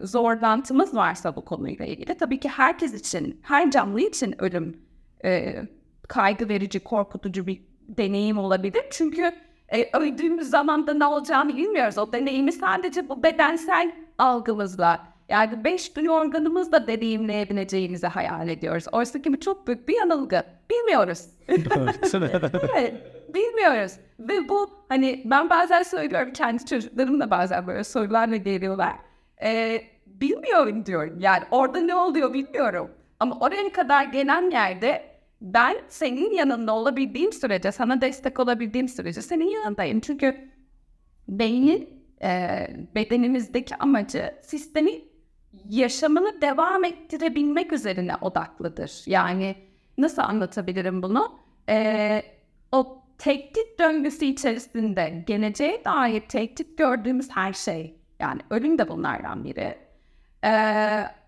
zorlantımız 0.00 0.94
varsa 0.94 1.36
bu 1.36 1.44
konuyla 1.44 1.84
ilgili 1.84 2.14
tabii 2.18 2.40
ki 2.40 2.48
herkes 2.48 2.94
için, 2.94 3.40
her 3.42 3.70
canlı 3.70 4.00
için 4.00 4.42
ölüm 4.42 4.80
e, 5.24 5.62
kaygı 6.08 6.48
verici, 6.48 6.80
korkutucu 6.80 7.46
bir 7.46 7.62
deneyim 7.88 8.38
olabilir. 8.38 8.82
Çünkü 8.90 9.32
e, 9.68 9.98
öldüğümüz 9.98 10.50
zaman 10.50 10.86
da 10.86 10.94
ne 10.94 11.06
olacağını 11.06 11.56
bilmiyoruz. 11.56 11.98
O 11.98 12.12
deneyimi 12.12 12.52
sadece 12.52 13.08
bu 13.08 13.22
bedensel 13.22 13.92
algımızla 14.18 15.13
yani 15.28 15.64
beş 15.64 15.96
duyu 15.96 16.10
organımızla 16.10 16.86
deneyimleyebileceğimizi 16.86 18.06
hayal 18.06 18.48
ediyoruz. 18.48 18.84
Oysa 18.92 19.22
ki 19.22 19.32
bu 19.32 19.40
çok 19.40 19.66
büyük 19.66 19.88
bir 19.88 19.96
yanılgı. 19.96 20.42
Bilmiyoruz. 20.70 21.26
evet, 22.76 22.94
bilmiyoruz. 23.34 23.92
Ve 24.18 24.48
bu 24.48 24.70
hani 24.88 25.22
ben 25.24 25.50
bazen 25.50 25.82
söylüyorum 25.82 26.32
kendi 26.32 26.66
çocuklarım 26.66 27.20
da 27.20 27.30
bazen 27.30 27.66
böyle 27.66 27.84
sorularla 27.84 28.36
geliyorlar. 28.36 28.92
Ee, 29.42 29.80
bilmiyorum 30.06 30.86
diyorum. 30.86 31.20
Yani 31.20 31.44
orada 31.50 31.80
ne 31.80 31.94
oluyor 31.94 32.32
bilmiyorum. 32.34 32.90
Ama 33.20 33.38
oraya 33.40 33.72
kadar 33.72 34.04
gelen 34.04 34.50
yerde 34.50 35.14
ben 35.40 35.76
senin 35.88 36.32
yanında 36.32 36.74
olabildiğim 36.74 37.32
sürece, 37.32 37.72
sana 37.72 38.00
destek 38.00 38.40
olabildiğim 38.40 38.88
sürece 38.88 39.22
senin 39.22 39.48
yanındayım. 39.48 40.00
Çünkü 40.00 40.36
beynin 41.28 41.88
e, 42.22 42.68
bedenimizdeki 42.94 43.76
amacı 43.76 44.34
sistemi 44.42 45.13
yaşamını 45.68 46.40
devam 46.40 46.84
ettirebilmek 46.84 47.72
üzerine 47.72 48.16
odaklıdır. 48.20 49.02
Yani 49.06 49.56
nasıl 49.98 50.22
anlatabilirim 50.22 51.02
bunu? 51.02 51.38
E, 51.68 52.22
o 52.72 53.02
tehdit 53.18 53.78
döngüsü 53.78 54.24
içerisinde 54.24 55.24
geleceğe 55.26 55.84
dair 55.84 56.20
tehdit 56.20 56.78
gördüğümüz 56.78 57.30
her 57.30 57.52
şey, 57.52 57.98
yani 58.20 58.40
ölüm 58.50 58.78
de 58.78 58.88
bunlardan 58.88 59.44
biri. 59.44 59.78
E, 60.44 60.50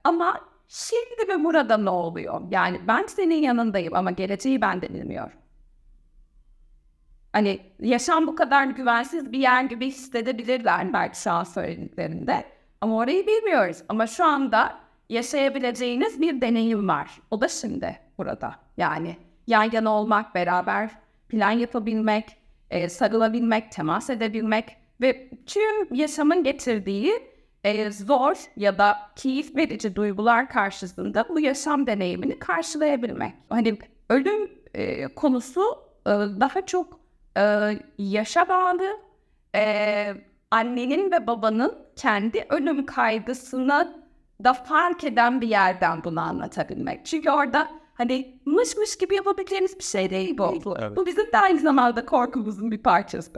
ama 0.05 0.41
şimdi 0.69 1.29
ve 1.29 1.45
burada 1.45 1.77
ne 1.77 1.91
oluyor? 1.91 2.41
Yani 2.51 2.81
ben 2.89 3.07
senin 3.07 3.43
yanındayım 3.43 3.95
ama 3.95 4.11
geleceği 4.11 4.61
benden 4.61 4.95
bilmiyorum. 4.95 5.39
Hani 7.33 7.61
yaşam 7.81 8.27
bu 8.27 8.37
kadar 8.37 8.67
güvensiz 8.67 9.33
bir 9.33 9.39
yer 9.39 9.65
gibi 9.65 9.87
hissedebilirler 9.87 10.93
belki 10.93 11.21
şu 11.21 11.53
söylediklerinde. 11.53 12.56
Ama 12.87 12.96
orayı 12.96 13.27
bilmiyoruz. 13.27 13.83
Ama 13.88 14.07
şu 14.07 14.25
anda 14.25 14.79
yaşayabileceğiniz 15.09 16.20
bir 16.20 16.40
deneyim 16.40 16.88
var. 16.88 17.11
O 17.31 17.40
da 17.40 17.49
şimdi 17.49 17.99
burada. 18.18 18.55
Yani 18.77 19.16
yan 19.46 19.70
yana 19.72 19.92
olmak, 19.92 20.35
beraber 20.35 20.90
plan 21.29 21.51
yapabilmek, 21.51 22.37
e, 22.70 22.88
sarılabilmek, 22.88 23.72
temas 23.72 24.11
edebilmek 24.11 24.77
ve 25.01 25.31
tüm 25.46 25.94
yaşamın 25.94 26.44
getirdiği 26.44 27.12
e, 27.64 27.90
zor 27.90 28.37
ya 28.57 28.79
da 28.79 28.96
keyif 29.16 29.57
verici 29.57 29.96
duygular 29.96 30.49
karşısında 30.49 31.29
bu 31.29 31.40
yaşam 31.40 31.87
deneyimini 31.87 32.38
karşılayabilmek. 32.38 33.35
Hani 33.49 33.79
ölüm 34.11 34.51
e, 34.75 35.07
konusu 35.14 35.62
e, 36.07 36.11
daha 36.40 36.66
çok 36.66 37.01
e, 37.37 37.42
yaşa 37.99 38.49
bağlı, 38.49 38.96
e, 39.55 40.14
annenin 40.51 41.13
ve 41.13 41.27
babanın 41.27 41.75
kendi 41.97 42.47
ölüm 42.49 42.87
kaygısını 42.87 44.07
da 44.45 44.53
fark 44.53 45.05
eden 45.05 45.41
bir 45.41 45.49
yerden 45.49 46.05
bunu 46.05 46.21
anlatabilmek. 46.21 47.07
Çünkü 47.07 47.31
orada 47.31 47.69
hani 47.95 48.41
mış 48.47 48.77
mış 48.77 48.97
gibi 48.99 49.15
yapabileceğiniz 49.15 49.79
bir 49.79 49.85
şey 49.85 50.11
değil 50.11 50.39
bu. 50.39 50.77
Evet. 50.79 50.97
Bu 50.97 51.07
bizim 51.07 51.33
de 51.33 51.39
aynı 51.39 51.61
zamanda 51.61 52.07
korkumuzun 52.07 52.71
bir 52.71 52.83
parçası. 52.83 53.33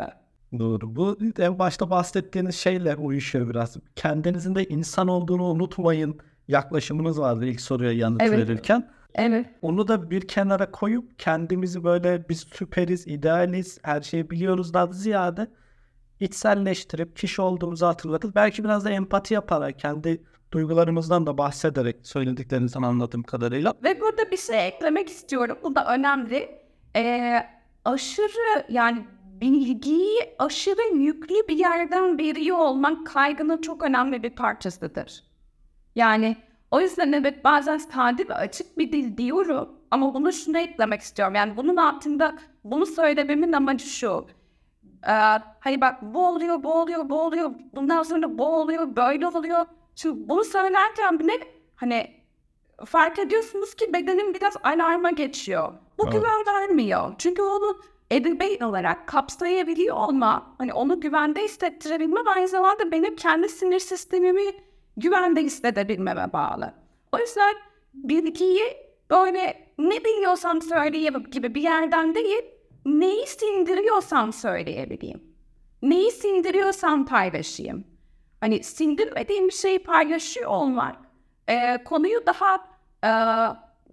Doğru. 0.59 0.97
Bu 0.97 1.19
en 1.39 1.59
başta 1.59 1.91
bahsettiğiniz 1.91 2.55
şeyle 2.57 2.97
uyuşuyor 2.97 3.51
biraz. 3.51 3.77
Kendinizin 3.97 4.55
de 4.55 4.65
insan 4.65 5.09
olduğunu 5.09 5.45
unutmayın 5.45 6.19
yaklaşımınız 6.49 7.21
vardı 7.21 7.47
ilk 7.47 7.61
soruya 7.61 7.93
yanıt 7.93 8.23
Evet. 8.23 8.39
verirken. 8.39 8.89
Evet. 9.15 9.47
Onu 9.63 9.89
da 9.89 10.11
bir 10.11 10.29
kenara 10.29 10.71
koyup 10.71 11.19
kendimizi 11.19 11.85
böyle 11.85 12.29
biz 12.29 12.41
süperiz, 12.41 13.07
idealiz, 13.07 13.79
her 13.83 14.01
şeyi 14.01 14.31
biliyoruzdan 14.31 14.91
ziyade 14.91 15.47
içselleştirip 16.21 17.17
kişi 17.17 17.43
olduğumuzu 17.43 17.87
hatırlatıp 17.87 18.35
belki 18.35 18.65
biraz 18.65 18.85
da 18.85 18.91
empati 18.91 19.35
yaparak 19.35 19.79
kendi 19.79 20.23
duygularımızdan 20.53 21.27
da 21.27 21.39
bahsederek 21.39 21.97
söylediklerinizden 22.07 22.83
anladığım 22.83 23.23
kadarıyla 23.23 23.75
Ve 23.83 24.01
burada 24.01 24.31
bir 24.31 24.37
şey 24.37 24.69
eklemek 24.69 25.09
istiyorum. 25.09 25.59
Bu 25.63 25.75
da 25.75 25.95
önemli. 25.95 26.59
Ee, 26.97 27.47
aşırı 27.85 28.65
yani 28.69 29.05
bilgiyi 29.41 30.35
aşırı 30.39 30.97
yüklü 30.97 31.49
bir 31.49 31.59
yerden 31.59 32.19
veriyor 32.19 32.59
olmak 32.59 33.07
kaygının 33.07 33.61
çok 33.61 33.83
önemli 33.83 34.23
bir 34.23 34.31
parçasıdır. 34.31 35.25
Yani 35.97 36.37
o 36.71 36.81
yüzden 36.81 37.13
evet 37.13 37.45
bazen 37.45 37.79
sade 37.79 38.29
ve 38.29 38.35
açık 38.35 38.79
bir 38.79 38.93
dil 38.93 39.17
diyorum 39.17 39.69
ama 39.91 40.15
bunu 40.15 40.33
şuna 40.33 40.61
eklemek 40.61 41.01
istiyorum. 41.01 41.35
Yani 41.35 41.57
bunun 41.57 41.77
altında 41.77 42.39
bunu 42.65 42.87
söylememin 42.87 43.53
amacı 43.53 43.87
şu. 43.87 44.27
Ee, 45.09 45.13
hani 45.61 45.81
bak 45.81 46.03
bu 46.03 46.27
oluyor, 46.27 46.63
bu 46.63 46.73
oluyor, 46.73 47.09
bu 47.09 47.21
oluyor, 47.21 47.51
bundan 47.75 48.03
sonra 48.03 48.39
bu 48.39 48.47
oluyor, 48.47 48.97
böyle 48.97 49.27
oluyor. 49.27 49.67
Şimdi 49.95 50.29
bunu 50.29 50.45
söylerken 50.45 51.19
bile 51.19 51.33
hani 51.77 52.19
fark 52.85 53.19
ediyorsunuz 53.19 53.75
ki 53.75 53.93
bedenim 53.93 54.35
biraz 54.35 54.55
alarma 54.63 55.11
geçiyor. 55.11 55.73
Bu 55.99 56.05
Evet. 56.05 56.13
güven 56.13 56.55
vermiyor. 56.55 57.15
Çünkü 57.19 57.43
onu 57.43 57.81
ebeveyn 58.13 58.61
olarak 58.61 59.07
kapsayabiliyor 59.07 59.97
olma, 59.97 60.55
hani 60.59 60.73
onu 60.73 61.01
güvende 61.01 61.43
hissettirebilmem 61.43 62.29
aynı 62.29 62.49
zamanda 62.49 62.91
benim 62.91 63.17
kendi 63.17 63.49
sinir 63.49 63.79
sistemimi 63.79 64.45
güvende 64.97 65.43
hissedebilmeme 65.43 66.33
bağlı. 66.33 66.75
O 67.13 67.19
yüzden 67.19 67.55
bilgiyi 67.95 68.77
böyle 69.11 69.69
ne 69.79 70.05
biliyorsam 70.05 70.63
söyleyeyim 70.63 71.25
gibi 71.31 71.55
bir 71.55 71.63
yerden 71.63 72.15
değil, 72.15 72.45
neyi 72.89 73.27
sindiriyorsam 73.27 74.33
söyleyebileyim. 74.33 75.23
Neyi 75.83 76.11
sindiriyorsam 76.11 77.07
paylaşayım. 77.07 77.85
Hani 78.41 78.63
sindirmediğim 78.63 79.49
bir 79.49 79.53
şeyi 79.53 79.79
paylaşıyor 79.79 80.51
olmak 80.51 80.97
e, 81.49 81.85
konuyu 81.85 82.27
daha 82.27 82.55
e, 83.05 83.11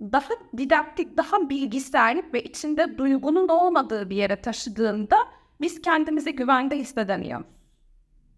daha 0.01 0.29
didaktik, 0.57 1.17
daha 1.17 1.49
bilgisayar 1.49 2.33
ve 2.33 2.43
içinde 2.43 2.97
duygunun 2.97 3.47
olmadığı 3.47 4.09
bir 4.09 4.15
yere 4.15 4.41
taşıdığında 4.41 5.17
biz 5.61 5.81
kendimizi 5.81 6.35
güvende 6.35 6.77
hissedemiyoruz. 6.77 7.47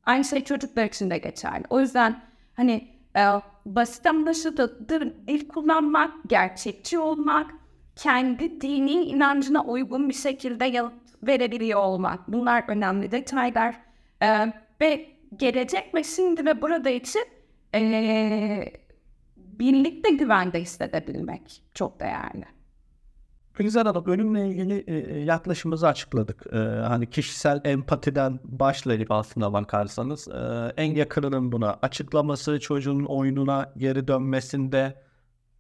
Aynı 0.06 0.26
şey 0.26 0.44
çocuklar 0.44 0.86
için 0.86 1.10
de 1.10 1.18
geçerli. 1.18 1.64
O 1.70 1.80
yüzden 1.80 2.22
hani 2.54 2.88
e, 3.18 3.22
basit 3.66 4.06
anlaşılır 4.06 4.90
dil 4.90 5.48
kullanmak, 5.48 6.14
gerçekçi 6.28 7.00
olmak, 7.00 7.52
kendi 7.98 8.62
dini 8.62 8.92
inancına 8.92 9.64
uygun 9.64 10.10
bir 10.10 10.14
şekilde 10.14 10.66
yanıt 10.66 10.94
verebiliyor 11.24 11.80
olmak. 11.80 12.28
Bunlar 12.28 12.64
önemli 12.68 13.12
detaylar. 13.12 13.76
E, 14.22 14.54
ve 14.82 15.10
gelecek 15.36 15.96
ve 15.96 16.04
şimdi 16.04 16.46
ve 16.46 16.62
burada 16.62 16.90
için 16.90 17.26
e, 17.76 18.74
birlikte 19.36 20.10
güvende 20.10 20.62
hissedebilmek 20.62 21.64
çok 21.74 22.00
değerli. 22.00 22.46
Güzel 23.54 23.84
Hanım, 23.84 24.06
ölümle 24.06 24.48
ilgili 24.48 24.84
e, 24.88 24.98
e, 24.98 25.20
yaklaşımımızı 25.20 25.88
açıkladık. 25.88 26.48
E, 26.54 26.58
hani 26.58 27.10
kişisel 27.10 27.62
empatiden 27.66 28.40
başlayıp 28.44 29.12
aslında 29.12 29.54
bakarsanız 29.54 30.28
e, 30.28 30.74
en 30.78 30.96
yakınının 30.96 31.52
buna 31.52 31.80
açıklaması, 31.82 32.60
çocuğun 32.60 33.06
oyununa 33.06 33.74
geri 33.78 34.08
dönmesinde 34.08 35.04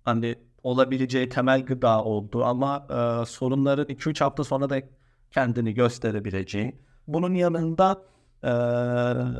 hani 0.03 0.35
olabileceği 0.63 1.29
temel 1.29 1.65
gıda 1.65 2.03
oldu 2.03 2.43
ama 2.45 2.87
e, 2.89 3.25
sorunların 3.25 3.85
2-3 3.85 4.23
hafta 4.23 4.43
sonra 4.43 4.69
da 4.69 4.81
kendini 5.31 5.73
gösterebileceği. 5.73 6.75
Bunun 7.07 7.33
yanında 7.33 8.01
e, 8.43 8.51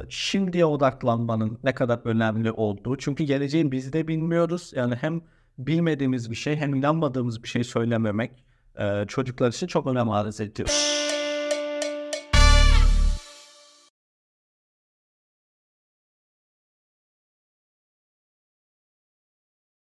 şimdiye 0.10 0.66
odaklanmanın 0.66 1.60
ne 1.64 1.74
kadar 1.74 2.00
önemli 2.04 2.52
olduğu. 2.52 2.98
Çünkü 2.98 3.24
geleceği 3.24 3.72
biz 3.72 3.94
de 3.94 4.08
bilmiyoruz. 4.08 4.72
Yani 4.76 4.96
hem 4.96 5.22
bilmediğimiz 5.58 6.32
bir 6.32 6.36
şey 6.36 6.56
hem 6.56 6.76
inanmadığımız 6.76 7.44
bir 7.44 7.48
şey 7.48 7.64
söylememek 7.64 8.32
e, 8.80 9.06
çocuklar 9.08 9.50
için 9.50 9.68
çok 9.68 9.88
önem 9.88 10.10
arz 10.10 10.42
ediyor. 10.42 10.70